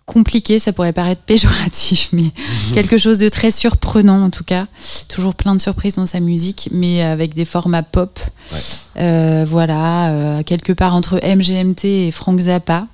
compliqué. 0.05 0.59
Ça 0.59 0.73
pourrait 0.73 0.91
paraître 0.91 1.21
péjoratif, 1.21 2.09
mais 2.11 2.31
quelque 2.73 2.97
chose 2.97 3.17
de 3.17 3.29
très 3.29 3.49
surprenant 3.49 4.21
en 4.25 4.29
tout 4.29 4.43
cas. 4.43 4.67
Toujours 5.07 5.35
plein 5.35 5.55
de 5.55 5.61
surprises 5.61 5.95
dans 5.95 6.05
sa 6.05 6.19
musique, 6.19 6.67
mais 6.73 7.01
avec 7.01 7.33
des 7.33 7.45
formats 7.45 7.81
pop. 7.81 8.19
Euh, 8.97 9.45
voilà, 9.47 10.11
euh, 10.11 10.43
quelque 10.43 10.73
part 10.73 10.95
entre 10.95 11.21
MGMT 11.23 12.07
et 12.07 12.11
Frank 12.11 12.41
Zappa. 12.41 12.87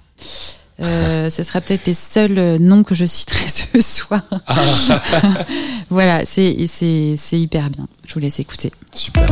Euh, 0.84 1.30
ce 1.32 1.42
sera 1.44 1.60
peut-être 1.60 1.86
les 1.88 1.94
seuls 1.94 2.38
euh, 2.38 2.58
noms 2.60 2.84
que 2.84 2.94
je 2.94 3.06
citerai 3.06 3.48
ce 3.48 3.82
soir. 3.82 4.22
voilà, 5.90 6.24
c'est 6.26 6.68
c'est- 6.68 7.16
c'est 7.18 7.40
hyper 7.40 7.70
bien. 7.70 7.88
Je 8.08 8.14
vous 8.14 8.20
laisse 8.20 8.40
écouter. 8.40 8.72
Super. 8.94 9.28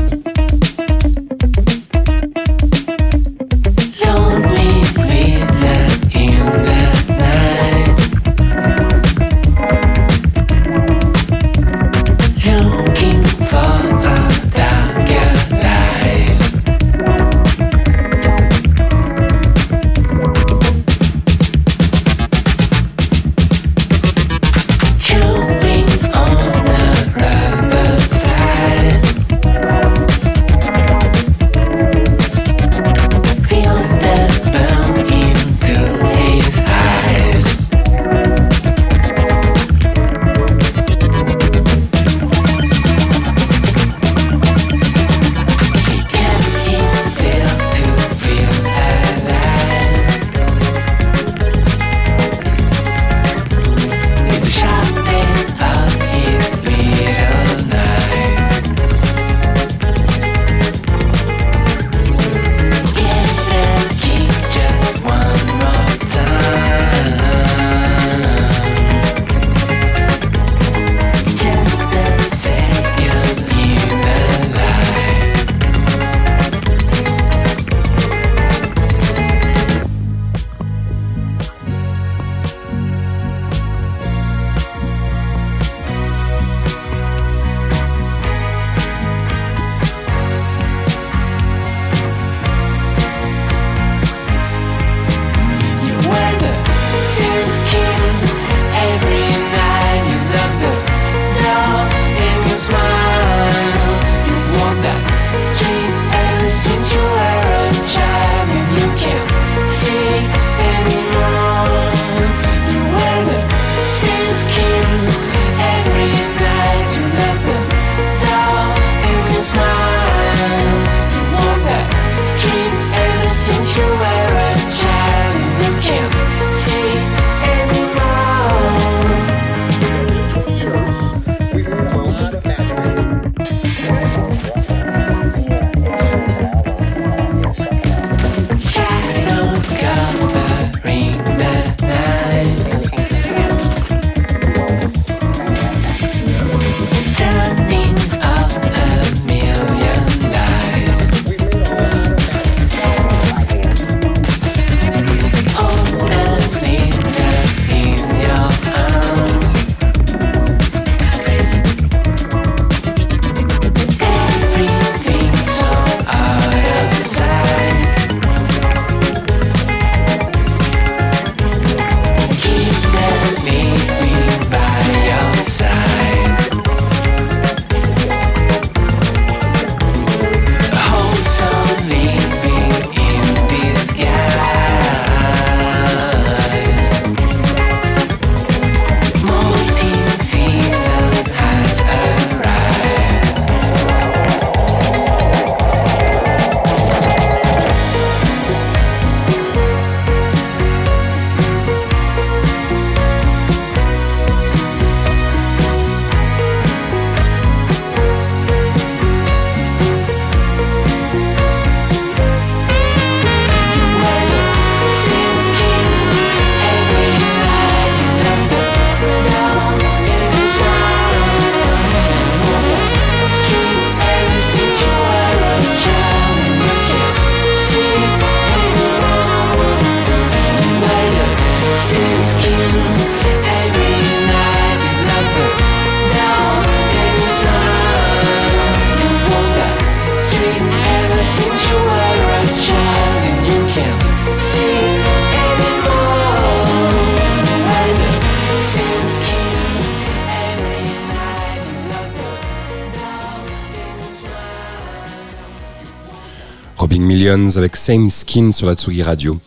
Avec 257.25 257.75
Same 257.75 258.11
Skin 258.11 258.51
sur 258.51 258.67
la 258.67 258.75
Tsugi 258.75 259.01
Radio. 259.01 259.39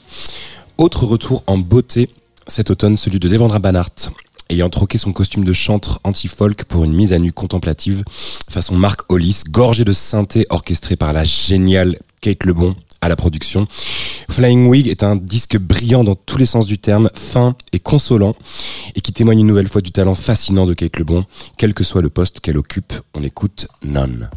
Autre 0.79 1.05
retour 1.05 1.45
en 1.47 1.59
beauté 1.59 2.11
cet 2.49 2.73
automne, 2.73 2.97
celui 2.97 3.21
de 3.21 3.29
Devendra 3.29 3.61
Banhart. 3.61 4.11
Ayant 4.51 4.69
troqué 4.69 4.99
son 4.99 5.13
costume 5.13 5.45
de 5.45 5.53
chantre 5.53 6.01
anti-folk 6.03 6.65
pour 6.65 6.83
une 6.83 6.93
mise 6.93 7.13
à 7.13 7.21
nu 7.21 7.31
contemplative, 7.31 8.03
façon 8.51 8.75
Mark 8.75 9.03
Hollis, 9.09 9.43
gorgée 9.49 9.85
de 9.85 9.93
synthé 9.93 10.45
orchestrée 10.51 10.97
par 10.97 11.13
la 11.13 11.23
géniale 11.23 12.01
Kate 12.21 12.47
Lebon 12.47 12.75
à 13.01 13.09
la 13.09 13.15
production. 13.15 13.69
Flying 14.29 14.67
Wig 14.67 14.89
est 14.89 15.05
un 15.05 15.15
disque 15.15 15.57
brillant 15.57 16.03
dans 16.03 16.17
tous 16.17 16.37
les 16.37 16.47
sens 16.47 16.67
du 16.67 16.79
terme, 16.79 17.11
fin 17.15 17.55
et 17.73 17.79
consolant, 17.79 18.35
et 18.97 19.01
qui 19.01 19.13
témoigne 19.13 19.39
une 19.39 19.47
nouvelle 19.47 19.69
fois 19.69 19.83
du 19.83 19.93
talent 19.93 20.17
fascinant 20.17 20.67
de 20.67 20.75
Kate 20.75 20.99
Lebon, 20.99 21.25
quel 21.57 21.75
que 21.75 21.85
soit 21.85 22.03
le 22.03 22.11
poste 22.11 22.41
qu'elle 22.41 22.59
occupe. 22.59 22.93
On 23.15 23.23
écoute 23.23 23.69
None. 23.85 24.29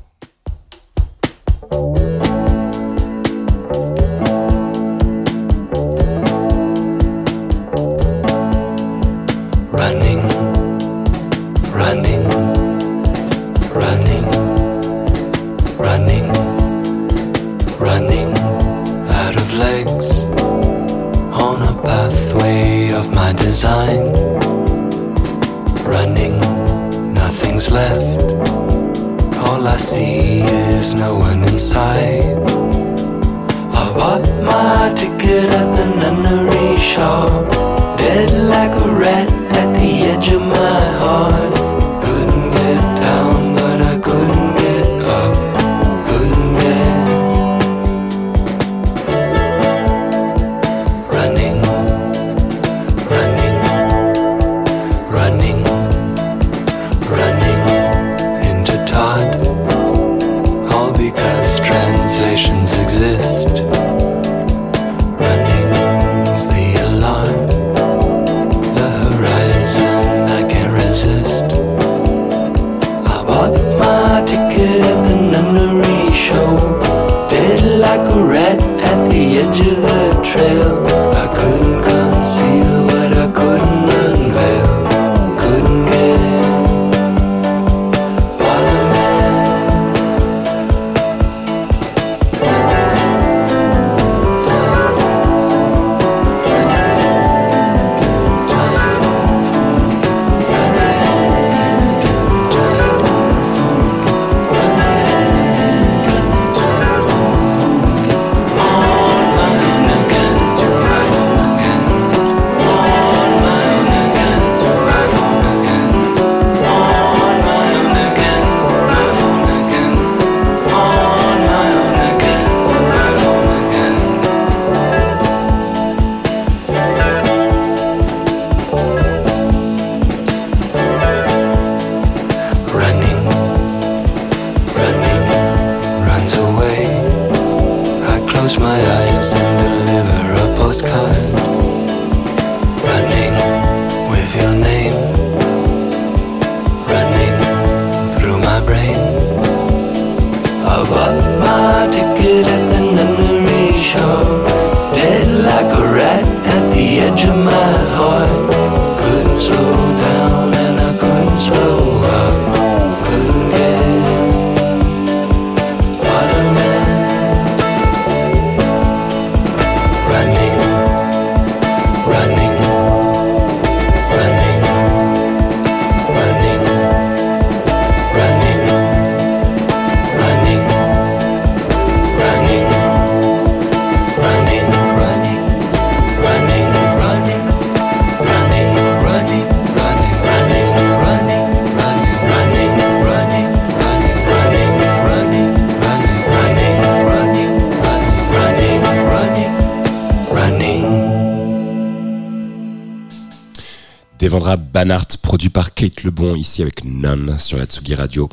Banhart, 204.82 205.20
produit 205.22 205.50
par 205.50 205.76
Kate 205.76 206.02
Lebon, 206.02 206.36
ici 206.36 206.64
avec 206.64 206.84
None 206.84 207.38
sur 207.38 207.60
la 207.60 207.66
Tsugi 207.66 207.94
Radio. 207.94 208.28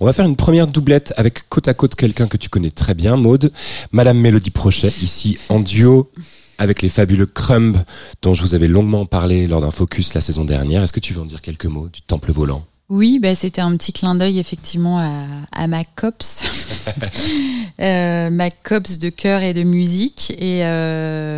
On 0.00 0.06
va 0.06 0.12
faire 0.12 0.26
une 0.26 0.34
première 0.34 0.66
doublette 0.66 1.14
avec 1.16 1.48
côte 1.48 1.68
à 1.68 1.74
côte 1.74 1.94
quelqu'un 1.94 2.26
que 2.26 2.36
tu 2.36 2.48
connais 2.48 2.72
très 2.72 2.94
bien, 2.94 3.14
Maude. 3.14 3.52
Madame 3.92 4.18
Mélodie 4.18 4.50
Prochet, 4.50 4.88
ici 4.88 5.38
en 5.50 5.60
duo 5.60 6.10
avec 6.58 6.82
les 6.82 6.88
fabuleux 6.88 7.26
Crumb, 7.26 7.76
dont 8.22 8.34
je 8.34 8.42
vous 8.42 8.56
avais 8.56 8.66
longuement 8.66 9.06
parlé 9.06 9.46
lors 9.46 9.60
d'un 9.60 9.70
focus 9.70 10.14
la 10.14 10.20
saison 10.20 10.44
dernière. 10.44 10.82
Est-ce 10.82 10.92
que 10.92 10.98
tu 10.98 11.12
veux 11.12 11.20
en 11.20 11.26
dire 11.26 11.40
quelques 11.40 11.66
mots 11.66 11.88
du 11.92 12.02
temple 12.02 12.32
volant? 12.32 12.64
Oui, 12.90 13.18
bah, 13.18 13.34
c'était 13.34 13.62
un 13.62 13.74
petit 13.76 13.92
clin 13.92 14.14
d'œil 14.14 14.38
effectivement 14.38 14.98
à, 14.98 15.26
à 15.52 15.66
ma 15.68 15.84
COPS, 15.84 16.42
Euh, 17.80 18.30
ma 18.30 18.50
COPS 18.50 18.98
de 19.00 19.08
chœur 19.08 19.42
et 19.42 19.52
de 19.52 19.64
musique. 19.64 20.32
Et 20.38 20.64
euh, 20.64 21.33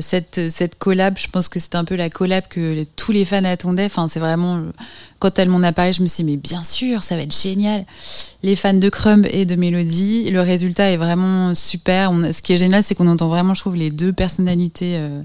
cette, 0.00 0.50
cette 0.50 0.78
collab, 0.78 1.16
je 1.18 1.28
pense 1.28 1.48
que 1.48 1.58
c'était 1.60 1.76
un 1.76 1.84
peu 1.84 1.94
la 1.96 2.10
collab 2.10 2.44
que 2.48 2.60
les- 2.60 2.86
tous 2.86 3.12
les 3.12 3.24
fans 3.24 3.44
attendaient. 3.44 3.84
Enfin, 3.86 4.08
c'est 4.08 4.20
vraiment, 4.20 4.62
quand 5.18 5.38
elle 5.38 5.48
m'en 5.48 5.62
a 5.62 5.72
parlé, 5.72 5.92
je 5.92 6.02
me 6.02 6.06
suis 6.06 6.24
dit, 6.24 6.30
mais 6.32 6.36
bien 6.36 6.62
sûr, 6.62 7.02
ça 7.02 7.16
va 7.16 7.22
être 7.22 7.34
génial. 7.36 7.84
Les 8.42 8.56
fans 8.56 8.74
de 8.74 8.88
Crumb 8.88 9.26
et 9.30 9.44
de 9.44 9.54
Mélodie, 9.56 10.30
le 10.30 10.40
résultat 10.40 10.90
est 10.90 10.96
vraiment 10.96 11.54
super. 11.54 12.10
On, 12.12 12.32
ce 12.32 12.42
qui 12.42 12.52
est 12.52 12.58
génial, 12.58 12.82
c'est 12.82 12.94
qu'on 12.94 13.08
entend 13.08 13.28
vraiment, 13.28 13.54
je 13.54 13.60
trouve, 13.60 13.76
les 13.76 13.90
deux 13.90 14.12
personnalités 14.12 14.92
euh, 14.96 15.22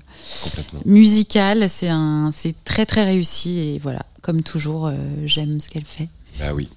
musicales. 0.85 1.69
C'est 1.69 1.89
un, 1.89 2.31
c'est 2.35 2.55
très 2.63 2.85
très 2.85 3.03
réussi 3.05 3.59
et 3.59 3.79
voilà, 3.79 4.01
comme 4.21 4.41
toujours, 4.41 4.87
euh, 4.87 4.93
j'aime 5.25 5.59
ce 5.59 5.69
qu'elle 5.69 5.85
fait. 5.85 6.07
Bah 6.39 6.53
oui. 6.53 6.69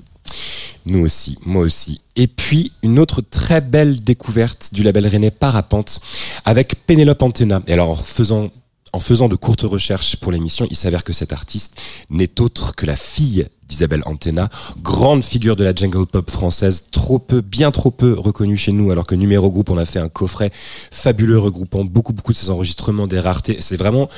Nous 0.88 1.04
aussi, 1.04 1.36
moi 1.44 1.62
aussi. 1.62 2.00
Et 2.16 2.26
puis, 2.26 2.72
une 2.82 2.98
autre 2.98 3.20
très 3.20 3.60
belle 3.60 4.02
découverte 4.02 4.70
du 4.72 4.82
label 4.82 5.06
René 5.06 5.30
Parapente 5.30 6.00
avec 6.46 6.86
Pénélope 6.86 7.22
Antena. 7.22 7.62
Et 7.66 7.74
alors, 7.74 7.90
en 7.90 7.96
faisant, 7.96 8.50
en 8.94 9.00
faisant 9.00 9.28
de 9.28 9.36
courtes 9.36 9.62
recherches 9.62 10.16
pour 10.16 10.32
l'émission, 10.32 10.66
il 10.70 10.76
s'avère 10.76 11.04
que 11.04 11.12
cet 11.12 11.34
artiste 11.34 11.78
n'est 12.08 12.40
autre 12.40 12.74
que 12.74 12.86
la 12.86 12.96
fille 12.96 13.46
d'Isabelle 13.68 14.00
Antena, 14.06 14.48
grande 14.82 15.22
figure 15.22 15.56
de 15.56 15.64
la 15.64 15.74
jungle 15.74 16.06
pop 16.06 16.30
française, 16.30 16.86
trop 16.90 17.18
peu, 17.18 17.42
bien 17.42 17.70
trop 17.70 17.90
peu 17.90 18.14
reconnue 18.18 18.56
chez 18.56 18.72
nous, 18.72 18.90
alors 18.90 19.04
que 19.04 19.14
Numéro 19.14 19.50
Groupe, 19.50 19.68
on 19.68 19.76
a 19.76 19.84
fait 19.84 19.98
un 19.98 20.08
coffret 20.08 20.50
fabuleux 20.90 21.38
regroupant 21.38 21.84
beaucoup, 21.84 22.14
beaucoup 22.14 22.32
de 22.32 22.38
ses 22.38 22.48
enregistrements, 22.48 23.06
des 23.06 23.20
raretés. 23.20 23.58
C'est 23.60 23.76
vraiment 23.76 24.08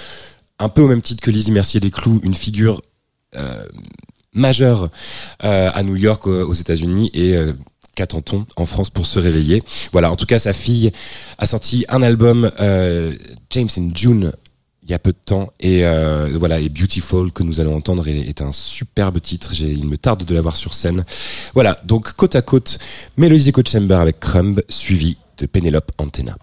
un 0.60 0.68
peu 0.68 0.82
au 0.82 0.86
même 0.86 1.02
titre 1.02 1.20
que 1.20 1.32
Lizzie 1.32 1.50
Mercier 1.50 1.80
des 1.80 1.90
Clous, 1.90 2.20
une 2.22 2.34
figure 2.34 2.80
euh, 3.34 3.64
majeure 4.32 4.90
euh, 5.44 5.70
à 5.72 5.82
New 5.82 5.96
York, 5.96 6.26
aux 6.26 6.54
États-Unis, 6.54 7.10
et 7.14 7.36
euh, 7.36 7.52
qu'attend-on 7.96 8.46
en 8.56 8.66
France 8.66 8.90
pour 8.90 9.06
se 9.06 9.18
réveiller? 9.18 9.62
Voilà, 9.92 10.10
en 10.10 10.16
tout 10.16 10.26
cas, 10.26 10.38
sa 10.38 10.52
fille 10.52 10.92
a 11.38 11.46
sorti 11.46 11.84
un 11.88 12.02
album, 12.02 12.50
euh, 12.60 13.16
James 13.50 13.68
in 13.76 13.90
June, 13.94 14.32
il 14.82 14.90
y 14.90 14.94
a 14.94 14.98
peu 14.98 15.12
de 15.12 15.18
temps, 15.24 15.50
et 15.60 15.84
euh, 15.84 16.28
voilà, 16.38 16.58
et 16.58 16.68
Beautiful 16.68 17.30
que 17.32 17.42
nous 17.42 17.60
allons 17.60 17.76
entendre 17.76 18.08
est, 18.08 18.20
est 18.20 18.40
un 18.40 18.52
superbe 18.52 19.20
titre. 19.20 19.52
Il 19.60 19.86
me 19.86 19.96
tarde 19.96 20.24
de 20.24 20.34
l'avoir 20.34 20.56
sur 20.56 20.74
scène. 20.74 21.04
Voilà, 21.54 21.80
donc 21.84 22.12
côte 22.14 22.34
à 22.34 22.42
côte, 22.42 22.78
Melody 23.16 23.50
Echo 23.50 23.62
Chamber 23.64 23.96
avec 23.96 24.18
Crumb, 24.20 24.62
suivi 24.68 25.16
de 25.38 25.46
Penelope 25.46 25.92
Antenna. 25.98 26.36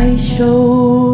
I 0.00 0.16
show 0.16 1.09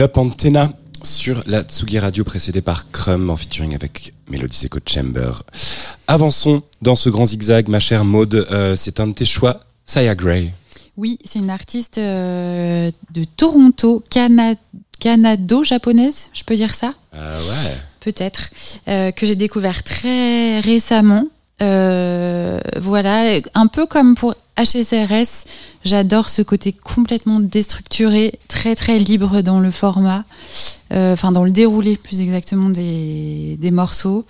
Pénélope 0.00 0.16
Antena 0.16 0.72
sur 1.02 1.42
la 1.46 1.60
Tsugi 1.60 1.98
Radio 1.98 2.24
précédée 2.24 2.62
par 2.62 2.90
Crum 2.90 3.28
en 3.28 3.36
featuring 3.36 3.74
avec 3.74 4.14
Melody 4.30 4.56
Seco 4.56 4.78
Chamber. 4.86 5.42
Avançons 6.08 6.62
dans 6.80 6.96
ce 6.96 7.10
grand 7.10 7.26
zigzag, 7.26 7.68
ma 7.68 7.80
chère 7.80 8.06
Maude, 8.06 8.46
euh, 8.50 8.76
c'est 8.76 8.98
un 8.98 9.08
de 9.08 9.12
tes 9.12 9.26
choix, 9.26 9.60
Saya 9.84 10.14
Gray. 10.14 10.52
Oui, 10.96 11.18
c'est 11.26 11.38
une 11.38 11.50
artiste 11.50 11.98
euh, 11.98 12.90
de 13.12 13.24
Toronto, 13.24 14.02
cana 14.08 14.54
canado-japonaise, 15.00 16.30
je 16.32 16.44
peux 16.44 16.56
dire 16.56 16.74
ça? 16.74 16.94
Ah 17.12 17.36
ouais. 17.36 17.76
Peut-être. 18.00 18.48
Euh, 18.88 19.10
que 19.10 19.26
j'ai 19.26 19.36
découvert 19.36 19.82
très 19.82 20.60
récemment. 20.60 21.26
Euh, 21.62 22.60
voilà, 22.78 23.40
un 23.54 23.66
peu 23.66 23.86
comme 23.86 24.14
pour 24.14 24.34
HSRS, 24.56 25.46
j'adore 25.84 26.28
ce 26.28 26.42
côté 26.42 26.72
complètement 26.72 27.40
déstructuré, 27.40 28.38
très 28.48 28.74
très 28.74 28.98
libre 28.98 29.42
dans 29.42 29.60
le 29.60 29.70
format, 29.70 30.24
euh, 30.92 31.12
enfin 31.14 31.32
dans 31.32 31.44
le 31.44 31.50
déroulé 31.50 31.96
plus 31.96 32.20
exactement 32.20 32.70
des, 32.70 33.56
des 33.58 33.70
morceaux. 33.70 34.24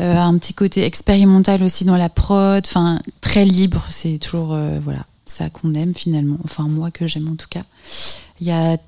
Euh, 0.00 0.16
un 0.16 0.36
petit 0.38 0.54
côté 0.54 0.84
expérimental 0.84 1.62
aussi 1.62 1.84
dans 1.84 1.96
la 1.96 2.08
prod, 2.08 2.62
enfin 2.66 3.00
très 3.20 3.44
libre, 3.44 3.84
c'est 3.90 4.18
toujours 4.18 4.54
euh, 4.54 4.78
voilà 4.82 5.04
ça 5.24 5.50
qu'on 5.50 5.74
aime 5.74 5.94
finalement, 5.94 6.38
enfin 6.44 6.64
moi 6.64 6.90
que 6.90 7.06
j'aime 7.06 7.28
en 7.28 7.36
tout 7.36 7.48
cas. 7.50 7.64
Il 8.40 8.46
y 8.46 8.52
a 8.52 8.78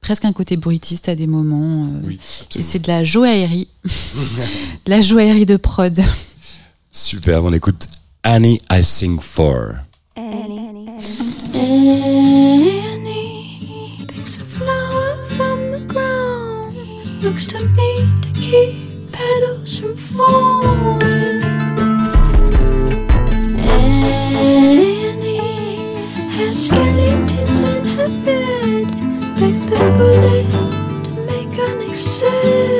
presque 0.00 0.24
un 0.24 0.32
côté 0.32 0.56
bruitiste 0.56 1.08
à 1.08 1.14
des 1.14 1.26
moments, 1.26 1.84
euh, 1.84 2.06
Oui, 2.06 2.20
et 2.54 2.62
c'est 2.62 2.78
de 2.78 2.88
la 2.88 3.02
joaillerie, 3.02 3.68
de 3.84 4.90
la 4.90 5.00
joaillerie 5.00 5.46
de 5.46 5.56
prod. 5.56 6.00
Super, 6.96 7.34
on 7.44 7.52
écoute 7.52 7.88
Annie 8.24 8.58
I 8.70 8.80
Sing 8.82 9.20
For. 9.20 9.82
Annie 10.16 10.86
picks 14.08 14.38
a 14.38 14.44
flower 14.46 15.22
from 15.26 15.72
the 15.72 15.80
ground. 15.92 16.74
Looks 17.22 17.46
to 17.48 17.58
me 17.58 18.08
to 18.22 18.28
keep 18.32 19.12
petals 19.12 19.78
from 19.78 19.94
falling. 19.94 21.42
Annie 23.60 25.36
has 26.38 26.66
skeletons 26.66 27.62
in 27.62 27.84
her 27.84 28.08
bed. 28.24 28.86
Like 29.38 29.60
the 29.68 29.78
bullet 29.98 30.48
to 31.04 31.10
make 31.26 31.58
an 31.58 31.90
exception. 31.90 32.75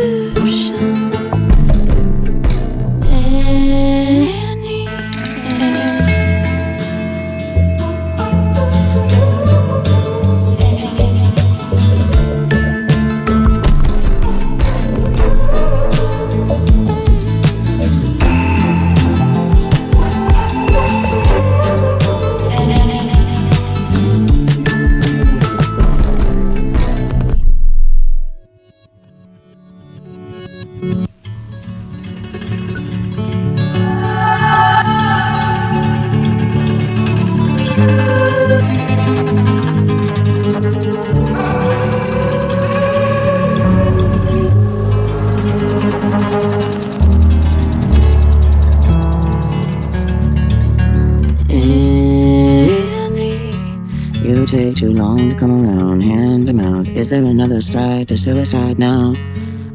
There 57.56 57.62
side 57.62 58.08
to 58.08 58.18
suicide 58.18 58.78
now? 58.78 59.14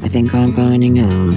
I 0.02 0.06
think 0.06 0.32
I'm 0.32 0.52
finding 0.52 1.00
out. 1.00 1.34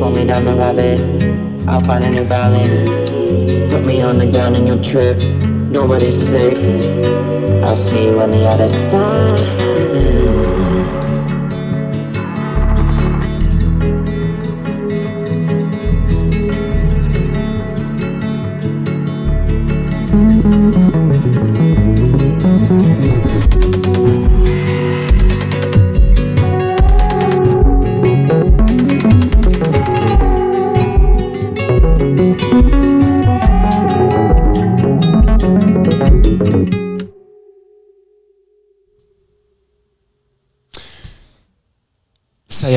Pull 0.00 0.10
me 0.12 0.24
down 0.24 0.44
the 0.46 0.54
rabbit, 0.56 1.68
I'll 1.68 1.82
find 1.82 2.04
a 2.04 2.10
new 2.10 2.24
balance. 2.24 2.88
Put 3.70 3.84
me 3.84 4.00
on 4.00 4.16
the 4.16 4.32
gun 4.32 4.54
and 4.54 4.66
you'll 4.66 4.82
trip. 4.82 5.22
Nobody's 5.70 6.26
safe. 6.26 6.56
I'll 7.62 7.76
see 7.76 8.04
you 8.04 8.22
on 8.22 8.30
the 8.30 8.46
other 8.46 8.68
side. 8.68 10.37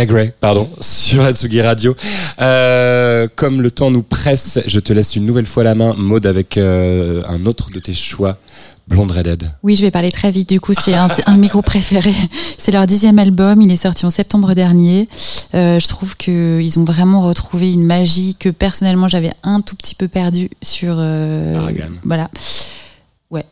Gray, 0.05 0.33
pardon, 0.39 0.69
sur 0.79 1.23
Atsugi 1.23 1.61
Radio. 1.61 1.95
Euh, 2.39 3.27
comme 3.35 3.61
le 3.61 3.71
temps 3.71 3.91
nous 3.91 4.03
presse, 4.03 4.59
je 4.65 4.79
te 4.79 4.93
laisse 4.93 5.15
une 5.15 5.25
nouvelle 5.25 5.45
fois 5.45 5.63
la 5.63 5.75
main, 5.75 5.93
Maude, 5.97 6.25
avec 6.25 6.57
euh, 6.57 7.21
un 7.27 7.45
autre 7.45 7.69
de 7.71 7.79
tes 7.79 7.93
choix, 7.93 8.37
Blonde 8.87 9.11
Redhead. 9.11 9.51
Oui, 9.63 9.75
je 9.75 9.81
vais 9.81 9.91
parler 9.91 10.11
très 10.11 10.31
vite. 10.31 10.49
Du 10.49 10.59
coup, 10.59 10.73
c'est 10.73 10.93
un, 10.95 11.07
un 11.25 11.35
de 11.35 11.39
mes 11.39 11.47
groupes 11.47 11.65
préférés. 11.65 12.15
C'est 12.57 12.71
leur 12.71 12.87
dixième 12.87 13.19
album. 13.19 13.61
Il 13.61 13.71
est 13.71 13.77
sorti 13.77 14.05
en 14.05 14.09
septembre 14.09 14.53
dernier. 14.53 15.07
Euh, 15.53 15.79
je 15.79 15.87
trouve 15.87 16.15
qu'ils 16.17 16.79
ont 16.79 16.83
vraiment 16.83 17.21
retrouvé 17.21 17.71
une 17.71 17.83
magie 17.83 18.35
que 18.39 18.49
personnellement 18.49 19.07
j'avais 19.07 19.31
un 19.43 19.61
tout 19.61 19.75
petit 19.75 19.95
peu 19.95 20.07
perdu 20.07 20.49
sur. 20.61 20.95
Voilà. 22.03 22.29
Ouais. 23.29 23.45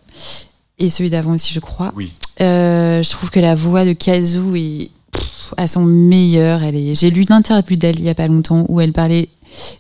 Et 0.80 0.89
celui 0.89 1.09
d'avant 1.09 1.34
aussi, 1.34 1.53
je 1.53 1.59
crois. 1.59 1.91
Oui. 1.95 2.13
Je 2.39 3.09
trouve 3.09 3.30
que 3.30 3.39
la 3.39 3.55
voix 3.55 3.85
de 3.85 3.93
Kazoo 3.93 4.55
est 4.55 4.91
à 5.57 5.67
son 5.67 5.85
meilleur. 5.85 6.63
Est. 6.63 6.95
J'ai 6.95 7.09
lu 7.11 7.21
une 7.21 7.31
interview 7.31 7.76
d'elle 7.76 7.99
il 7.99 8.05
y 8.05 8.09
a 8.09 8.15
pas 8.15 8.27
longtemps 8.27 8.65
où 8.69 8.81
elle 8.81 8.93
parlait 8.93 9.30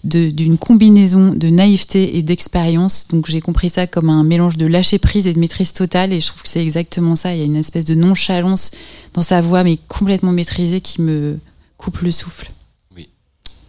d'une 0.03 0.57
combinaison 0.57 1.31
de 1.33 1.49
naïveté 1.49 2.17
et 2.17 2.23
d'expérience. 2.23 3.07
Donc 3.09 3.27
j'ai 3.27 3.41
compris 3.41 3.69
ça 3.69 3.87
comme 3.87 4.09
un 4.09 4.23
mélange 4.23 4.57
de 4.57 4.65
lâcher 4.65 4.97
prise 4.97 5.27
et 5.27 5.33
de 5.33 5.39
maîtrise 5.39 5.73
totale. 5.73 6.13
Et 6.13 6.21
je 6.21 6.27
trouve 6.27 6.43
que 6.43 6.49
c'est 6.49 6.61
exactement 6.61 7.15
ça. 7.15 7.33
Il 7.33 7.39
y 7.39 7.41
a 7.41 7.45
une 7.45 7.55
espèce 7.55 7.85
de 7.85 7.95
nonchalance 7.95 8.71
dans 9.13 9.21
sa 9.21 9.41
voix, 9.41 9.63
mais 9.63 9.77
complètement 9.87 10.31
maîtrisée, 10.31 10.81
qui 10.81 11.01
me 11.01 11.39
coupe 11.77 11.99
le 11.99 12.11
souffle. 12.11 12.51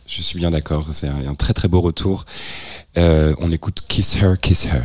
Je 0.06 0.22
suis 0.22 0.40
bien 0.40 0.50
d'accord, 0.50 0.88
c'est 0.90 1.06
un, 1.06 1.28
un 1.28 1.34
très 1.36 1.52
très 1.52 1.68
beau 1.68 1.80
retour. 1.80 2.24
Euh, 2.98 3.32
on 3.38 3.52
écoute 3.52 3.80
Kiss 3.86 4.16
Her, 4.16 4.36
Kiss 4.42 4.64
Her. 4.66 4.82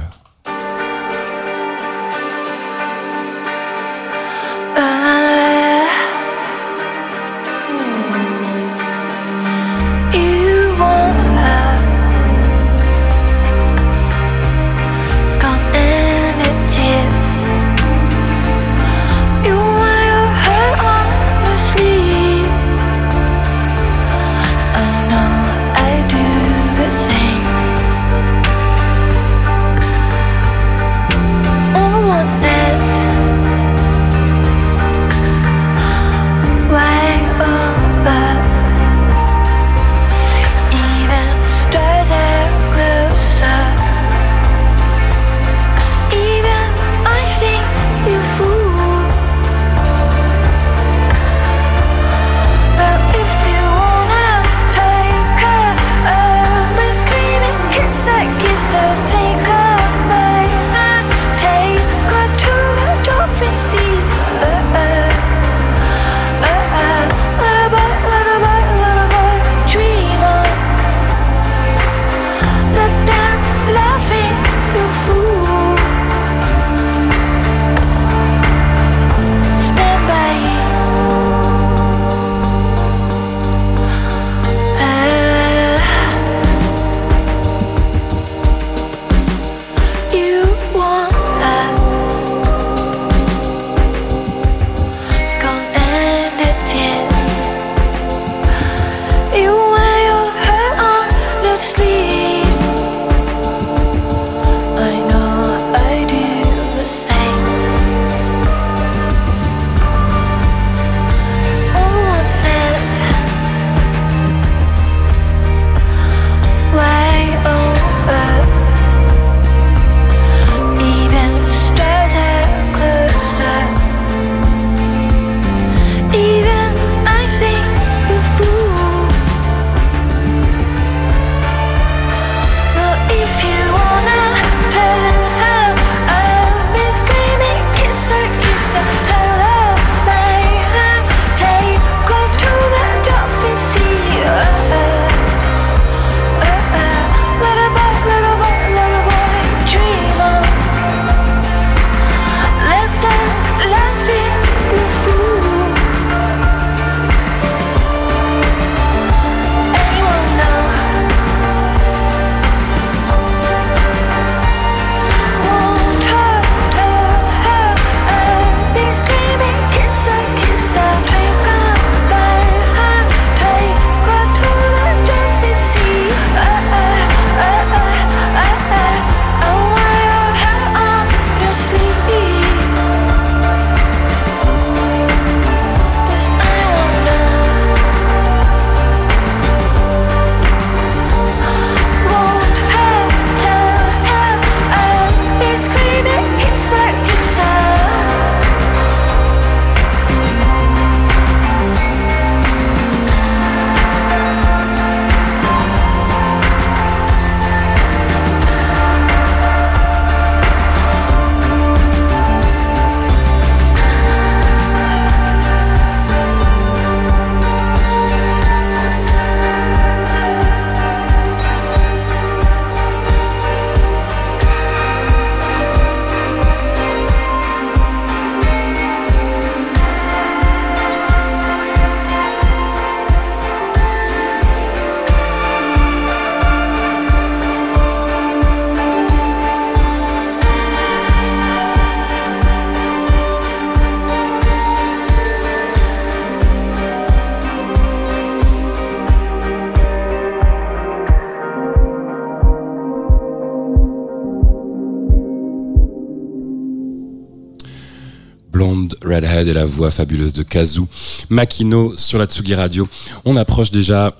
Voix 259.76 259.92
fabuleuse 259.92 260.34
de 260.34 260.44
Kazu 260.44 260.84
Makino 261.30 261.96
sur 261.98 262.18
la 262.18 262.26
Tsugi 262.26 262.56
Radio. 262.56 262.88
On 263.26 263.36
approche 263.36 263.72
déjà 263.72 264.16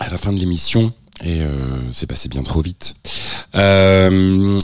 à 0.00 0.10
la 0.10 0.18
fin 0.18 0.32
de 0.32 0.38
l'émission 0.38 0.92
et 1.22 1.40
euh, 1.40 1.78
c'est 1.92 2.06
passé 2.06 2.28
bien 2.28 2.42
trop 2.42 2.60
vite. 2.60 2.96
Euh, 3.54 4.58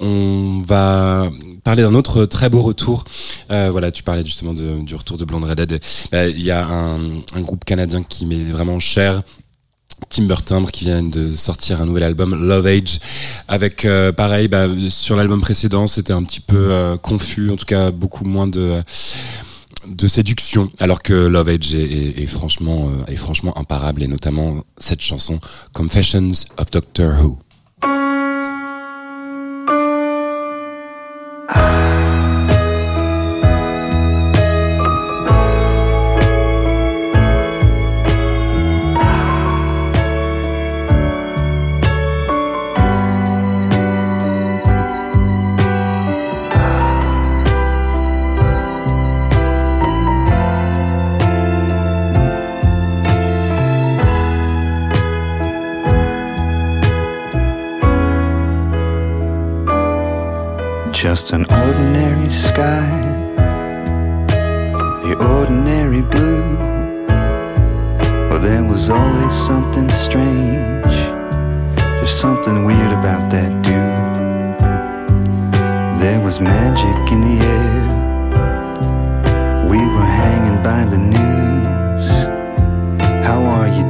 on 0.00 0.62
va 0.66 1.30
parler 1.62 1.82
d'un 1.82 1.94
autre 1.94 2.24
très 2.24 2.48
beau 2.48 2.62
retour. 2.62 3.04
Euh, 3.50 3.68
voilà, 3.70 3.90
tu 3.90 4.02
parlais 4.02 4.24
justement 4.24 4.54
du 4.54 4.94
retour 4.94 5.16
de 5.16 5.24
Blonde 5.24 5.44
Redhead. 5.44 5.78
Euh, 6.14 6.32
Il 6.34 6.42
y 6.42 6.50
a 6.50 6.66
un, 6.66 7.20
groupe 7.36 7.64
canadien 7.64 8.02
qui 8.02 8.26
m'est 8.26 8.50
vraiment 8.50 8.80
cher. 8.80 9.22
Timber 10.08 10.42
Timbre 10.44 10.72
qui 10.72 10.86
vient 10.86 11.02
de 11.02 11.36
sortir 11.36 11.80
un 11.80 11.86
nouvel 11.86 12.02
album 12.02 12.34
Love 12.34 12.66
Age 12.66 12.98
avec 13.46 13.86
pareil 14.16 14.48
bah, 14.48 14.66
sur 14.88 15.14
l'album 15.14 15.40
précédent 15.40 15.86
c'était 15.86 16.12
un 16.12 16.24
petit 16.24 16.40
peu 16.40 16.98
confus 17.02 17.50
en 17.50 17.56
tout 17.56 17.66
cas 17.66 17.92
beaucoup 17.92 18.24
moins 18.24 18.48
de 18.48 18.82
de 19.86 20.08
séduction 20.08 20.70
alors 20.78 21.02
que 21.02 21.12
Love 21.12 21.48
Age 21.48 21.74
est, 21.74 22.26
franchement 22.26 22.88
euh, 22.88 23.12
est 23.12 23.16
franchement 23.16 23.56
imparable 23.58 24.02
et 24.02 24.08
notamment 24.08 24.64
cette 24.78 25.00
chanson 25.00 25.40
Confessions 25.72 26.32
of 26.58 26.70
Doctor 26.70 27.20
Who 27.20 27.38
Just 61.02 61.32
an 61.32 61.44
ordinary 61.50 62.30
sky, 62.30 62.88
the 65.02 65.16
ordinary 65.36 66.00
blue. 66.00 66.56
Well, 68.28 68.38
there 68.38 68.62
was 68.62 68.88
always 68.88 69.34
something 69.34 69.90
strange. 69.90 70.94
There's 71.74 72.08
something 72.08 72.64
weird 72.64 72.92
about 72.92 73.28
that 73.32 73.50
dude. 73.64 74.60
There 76.00 76.20
was 76.20 76.38
magic 76.38 77.10
in 77.10 77.20
the 77.20 77.44
air. 77.58 77.88
We 79.68 79.78
were 79.78 80.10
hanging 80.22 80.62
by 80.62 80.84
the 80.84 80.98
news. 80.98 82.10
How 83.26 83.42
are 83.42 83.66
you 83.66 83.81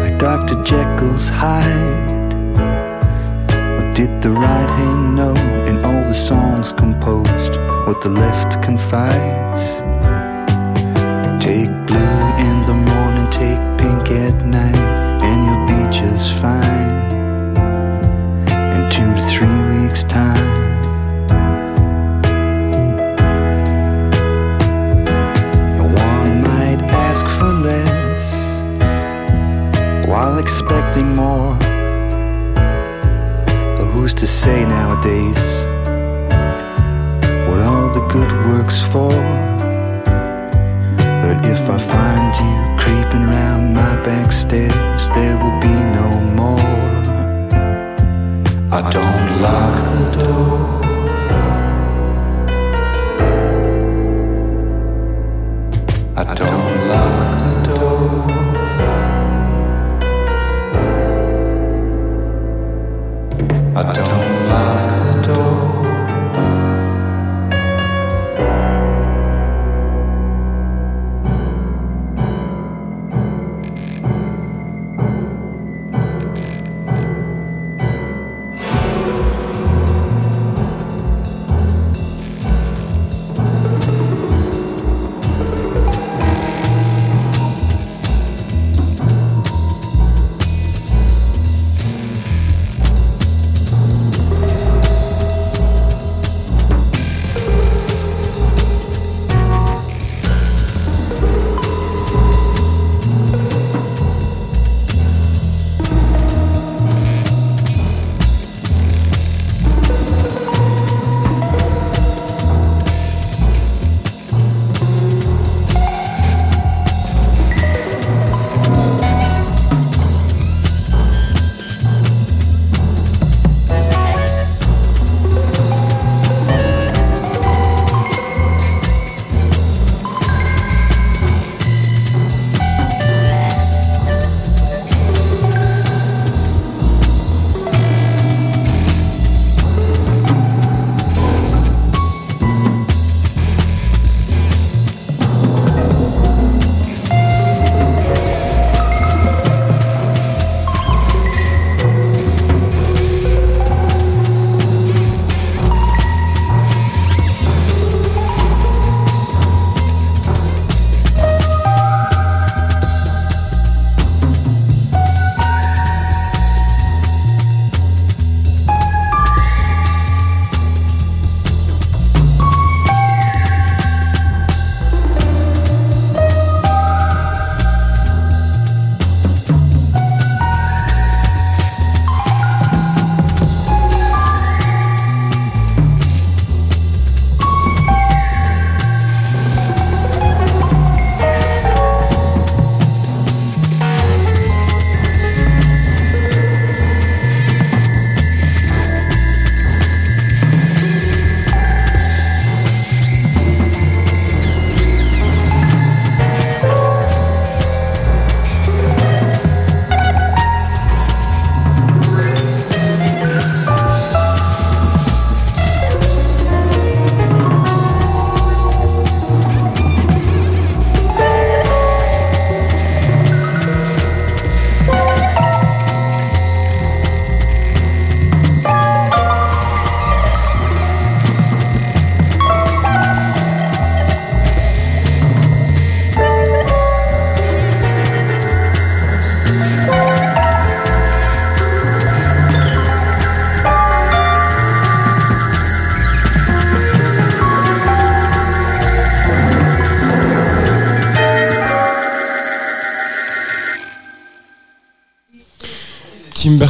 Like 0.00 0.18
Dr. 0.18 0.62
Jekyll's 0.62 1.28
Hyde. 1.28 2.32
What 3.76 3.94
did 3.94 4.22
the 4.22 4.30
right 4.30 4.70
hand 4.70 5.16
know 5.16 5.34
in 5.66 5.84
all 5.84 6.04
the 6.04 6.14
songs 6.14 6.72
composed? 6.72 7.56
What 7.86 8.00
the 8.00 8.08
left 8.08 8.62
confides? 8.62 9.87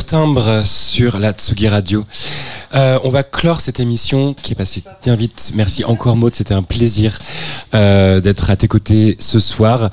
Timbre 0.08 0.62
sur 0.64 1.18
la 1.18 1.32
Tsugi 1.32 1.68
Radio. 1.68 2.02
Euh, 2.74 2.98
on 3.04 3.10
va 3.10 3.22
clore 3.22 3.60
cette 3.60 3.78
émission 3.78 4.32
qui 4.32 4.52
est 4.52 4.54
passée 4.54 4.82
bien 5.04 5.14
vite. 5.14 5.52
Merci 5.54 5.84
encore 5.84 6.16
Maud, 6.16 6.34
c'était 6.34 6.54
un 6.54 6.62
plaisir 6.62 7.18
euh, 7.74 8.18
d'être 8.18 8.48
à 8.48 8.56
tes 8.56 8.68
côtés 8.68 9.16
ce 9.18 9.38
soir. 9.38 9.90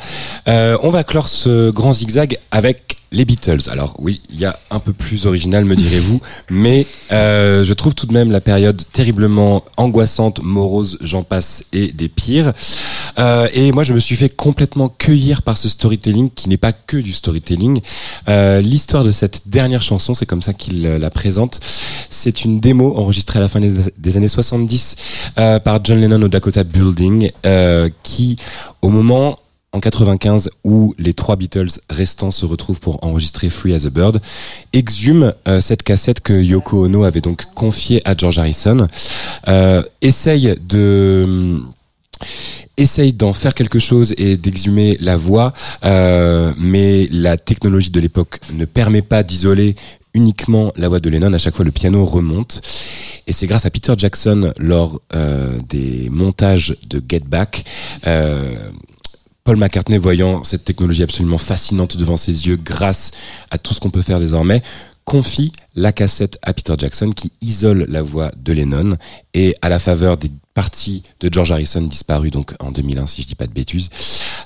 Euh, 0.47 0.77
on 0.83 0.89
va 0.89 1.03
clore 1.03 1.27
ce 1.27 1.69
grand 1.69 1.91
zigzag 1.91 2.39
avec 2.51 2.95
les 3.11 3.25
Beatles. 3.25 3.69
Alors 3.69 3.95
oui, 3.99 4.21
il 4.29 4.39
y 4.39 4.45
a 4.45 4.57
un 4.71 4.79
peu 4.79 4.93
plus 4.93 5.25
original, 5.25 5.65
me 5.65 5.75
direz-vous, 5.75 6.21
mais 6.49 6.85
euh, 7.11 7.63
je 7.63 7.73
trouve 7.73 7.93
tout 7.93 8.05
de 8.05 8.13
même 8.13 8.31
la 8.31 8.41
période 8.41 8.81
terriblement 8.93 9.63
angoissante, 9.75 10.41
morose, 10.41 10.97
j'en 11.01 11.23
passe 11.23 11.65
et 11.73 11.91
des 11.91 12.07
pires. 12.07 12.53
Euh, 13.19 13.47
et 13.53 13.71
moi, 13.71 13.83
je 13.83 13.93
me 13.93 13.99
suis 13.99 14.15
fait 14.15 14.29
complètement 14.29 14.89
cueillir 14.89 15.41
par 15.41 15.57
ce 15.57 15.69
storytelling 15.69 16.29
qui 16.29 16.49
n'est 16.49 16.57
pas 16.57 16.73
que 16.73 16.97
du 16.97 17.13
storytelling. 17.13 17.81
Euh, 18.27 18.61
L'histoire 18.61 19.03
de 19.03 19.11
cette 19.11 19.47
dernière 19.47 19.81
chanson, 19.81 20.13
c'est 20.13 20.25
comme 20.25 20.41
ça 20.41 20.53
qu'il 20.53 20.85
euh, 20.85 20.99
la 20.99 21.09
présente. 21.09 21.59
C'est 22.09 22.45
une 22.45 22.59
démo 22.59 22.95
enregistrée 22.97 23.39
à 23.39 23.41
la 23.41 23.47
fin 23.47 23.59
des, 23.59 24.17
années 24.17 24.27
70 24.27 24.95
euh, 25.37 25.59
par 25.59 25.83
John 25.83 25.99
Lennon 25.99 26.21
au 26.21 26.27
Dakota 26.27 26.63
Building, 26.63 27.31
euh, 27.45 27.89
qui, 28.03 28.37
au 28.81 28.89
moment 28.89 29.37
en 29.75 29.81
95 29.81 30.49
où 30.63 30.95
les 30.97 31.13
trois 31.13 31.35
Beatles 31.35 31.67
restants 31.89 32.31
se 32.31 32.45
retrouvent 32.45 32.79
pour 32.79 33.03
enregistrer 33.03 33.49
Free 33.49 33.73
as 33.73 33.85
a 33.85 33.89
Bird, 33.89 34.21
exhume 34.71 35.33
euh, 35.47 35.59
cette 35.59 35.83
cassette 35.83 36.21
que 36.21 36.33
Yoko 36.33 36.85
Ono 36.85 37.03
avait 37.03 37.21
donc 37.21 37.45
confiée 37.53 38.01
à 38.05 38.15
George 38.15 38.39
Harrison, 38.39 38.87
euh, 39.49 39.83
essaye 40.01 40.55
de 40.65 41.59
essaye 42.77 43.13
d'en 43.13 43.33
faire 43.33 43.53
quelque 43.53 43.79
chose 43.79 44.13
et 44.17 44.37
d'exhumer 44.37 44.97
la 45.01 45.15
voix, 45.15 45.53
euh, 45.83 46.53
mais 46.57 47.07
la 47.11 47.37
technologie 47.37 47.91
de 47.91 47.99
l'époque 47.99 48.39
ne 48.53 48.65
permet 48.65 49.01
pas 49.01 49.23
d'isoler 49.23 49.75
uniquement 50.13 50.71
la 50.77 50.87
voix 50.87 50.99
de 50.99 51.09
Lennon. 51.09 51.33
À 51.33 51.37
chaque 51.37 51.55
fois, 51.55 51.65
le 51.65 51.71
piano 51.71 52.05
remonte. 52.05 52.61
Et 53.27 53.33
c'est 53.33 53.47
grâce 53.47 53.65
à 53.65 53.69
Peter 53.69 53.93
Jackson, 53.97 54.53
lors 54.57 55.01
euh, 55.13 55.57
des 55.67 56.09
montages 56.09 56.77
de 56.87 57.03
Get 57.07 57.23
Back, 57.27 57.65
euh, 58.07 58.69
Paul 59.43 59.57
McCartney, 59.57 59.97
voyant 59.97 60.43
cette 60.43 60.63
technologie 60.63 61.03
absolument 61.03 61.37
fascinante 61.37 61.97
devant 61.97 62.17
ses 62.17 62.47
yeux, 62.47 62.55
grâce 62.55 63.11
à 63.51 63.57
tout 63.57 63.73
ce 63.73 63.79
qu'on 63.79 63.89
peut 63.89 64.01
faire 64.01 64.19
désormais, 64.19 64.61
confie 65.05 65.51
la 65.75 65.91
cassette 65.91 66.39
à 66.41 66.53
Peter 66.53 66.73
Jackson 66.77 67.11
qui 67.11 67.31
isole 67.41 67.85
la 67.89 68.01
voix 68.01 68.31
de 68.37 68.53
Lennon 68.53 68.97
et 69.33 69.55
à 69.61 69.69
la 69.69 69.79
faveur 69.79 70.17
des 70.17 70.31
parties 70.55 71.03
de 71.19 71.29
George 71.31 71.51
Harrison 71.51 71.81
disparues 71.81 72.31
donc 72.31 72.53
en 72.59 72.71
2001 72.71 73.05
si 73.05 73.21
je 73.21 73.27
dis 73.27 73.35
pas 73.35 73.45
de 73.45 73.51
bêtises. 73.53 73.89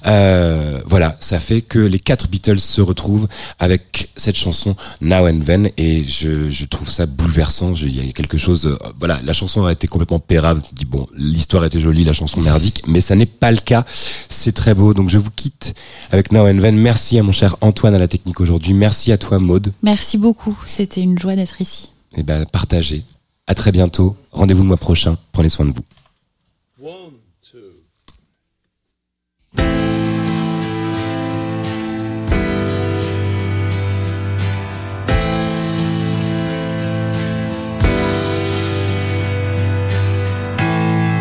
Euh, 0.06 0.82
voilà 0.86 1.16
ça 1.20 1.40
fait 1.40 1.62
que 1.62 1.78
les 1.80 2.00
quatre 2.00 2.28
Beatles 2.30 2.60
se 2.60 2.82
retrouvent 2.82 3.28
avec 3.60 4.10
cette 4.18 4.36
chanson 4.38 4.76
Now 5.02 5.28
and 5.28 5.42
Then 5.46 5.70
et 5.78 6.04
je, 6.04 6.50
je 6.50 6.66
trouve 6.66 6.90
ça 6.90 7.06
bouleversant. 7.06 7.74
Il 7.76 7.96
y 7.96 8.10
a 8.10 8.12
quelque 8.12 8.38
chose 8.38 8.66
euh, 8.66 8.78
voilà 9.00 9.20
la 9.24 9.34
chanson 9.34 9.62
aurait 9.62 9.74
été 9.74 9.88
complètement 9.88 10.20
pérave. 10.20 10.62
Je 10.72 10.76
dis 10.76 10.86
bon 10.86 11.06
l'histoire 11.16 11.64
était 11.64 11.80
jolie 11.80 12.04
la 12.04 12.14
chanson 12.14 12.42
merdique 12.42 12.82
mais 12.88 13.02
ça 13.02 13.16
n'est 13.16 13.28
pas 13.28 13.52
le 13.52 13.60
cas. 13.60 13.86
C'est 14.30 14.54
très 14.54 14.74
beau. 14.74 14.94
Donc 14.96 15.10
je 15.10 15.20
vous 15.20 15.32
quitte 15.32 15.76
avec 16.12 16.32
Now 16.32 16.48
and 16.48 16.58
Then. 16.58 16.76
Merci 16.76 17.20
à 17.20 17.24
mon 17.24 17.32
cher 17.32 17.56
Antoine 17.62 17.94
à 17.94 18.00
la 18.00 18.08
technique 18.08 18.42
aujourd'hui. 18.42 18.74
Merci 18.74 19.12
à 19.12 19.20
toi 19.20 19.38
Maude. 19.38 19.72
Merci 19.84 20.18
beaucoup. 20.18 20.58
C'était 20.66 21.02
une 21.02 21.20
joie 21.20 21.36
d'être 21.36 21.62
ici. 21.62 21.92
et 22.18 22.24
ben 22.24 22.46
partagez. 22.46 23.04
À 23.50 23.56
très 23.56 23.72
bientôt. 23.72 24.16
Rendez-vous 24.32 24.62
le 24.62 24.68
mois 24.68 24.78
prochain. 24.78 25.18
Prenez 25.32 25.50
soin 25.50 25.66
de 25.66 25.72
vous. 25.72 25.82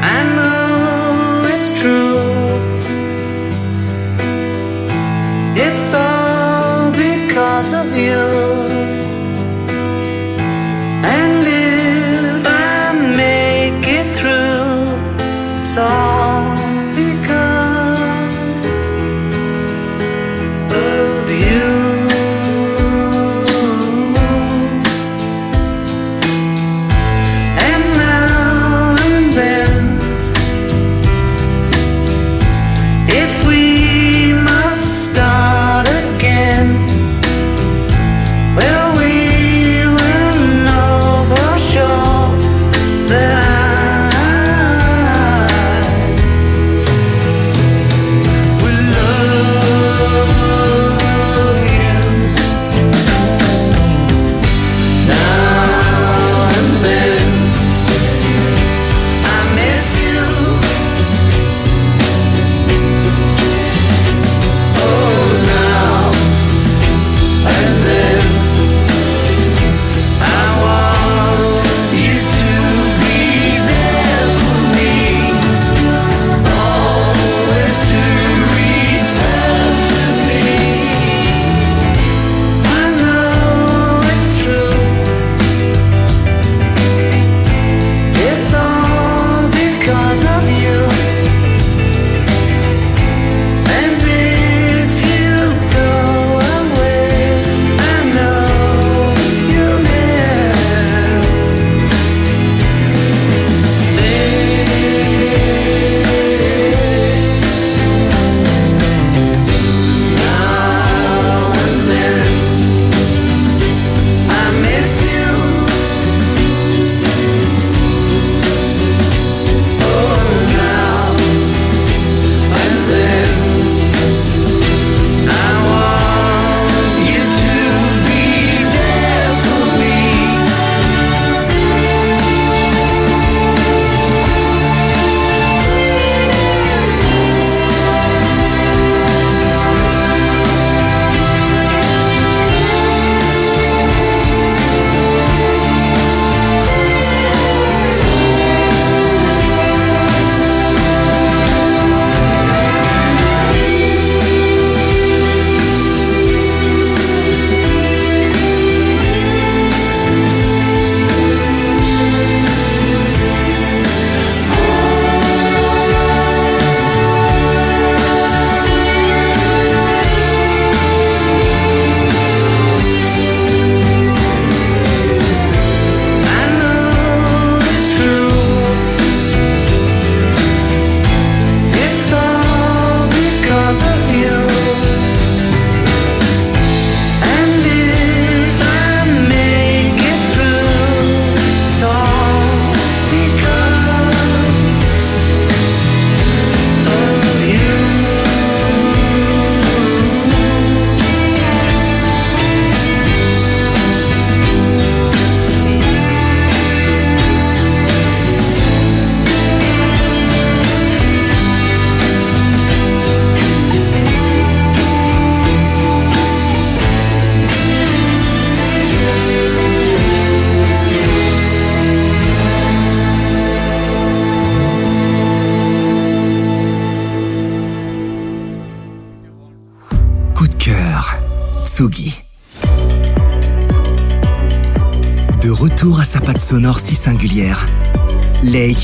I 0.03 0.19
know 0.37 1.49
it's 1.49 1.71
true. 1.81 2.19
It's 5.57 5.95
all 5.95 6.93
because 6.93 7.73
of 7.73 7.97
you. 7.97 8.68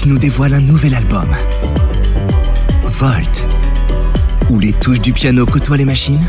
Nous 0.07 0.19
dévoile 0.19 0.53
un 0.53 0.61
nouvel 0.61 0.95
album. 0.95 1.29
Volt. 2.85 3.49
Où 4.51 4.59
les 4.59 4.75
touches 4.75 5.01
du 5.01 5.15
piano 5.15 5.47
côtoient 5.47 5.79
les 5.79 5.87
machines, 5.87 6.25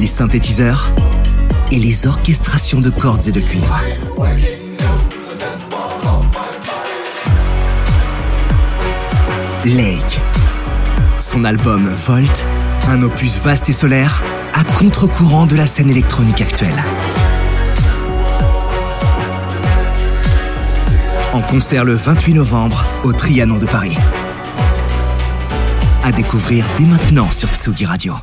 les 0.00 0.06
synthétiseurs 0.06 0.90
et 1.70 1.78
les 1.78 2.06
orchestrations 2.06 2.80
de 2.80 2.88
cordes 2.88 3.26
et 3.26 3.32
de 3.32 3.40
cuivre. 3.40 3.78
Lake. 9.66 10.22
Son 11.18 11.44
album 11.44 11.90
Volt, 12.06 12.46
un 12.86 13.02
opus 13.02 13.38
vaste 13.38 13.68
et 13.68 13.74
solaire, 13.74 14.22
à 14.54 14.64
contre-courant 14.64 15.46
de 15.46 15.56
la 15.56 15.66
scène 15.66 15.90
électronique 15.90 16.40
actuelle. 16.40 16.82
En 21.38 21.42
concert 21.42 21.84
le 21.84 21.92
28 21.92 22.34
novembre 22.34 22.84
au 23.04 23.12
Trianon 23.12 23.58
de 23.58 23.66
Paris. 23.66 23.96
À 26.02 26.10
découvrir 26.10 26.66
dès 26.76 26.84
maintenant 26.84 27.30
sur 27.30 27.48
Tsugi 27.50 27.84
Radio. 27.84 28.14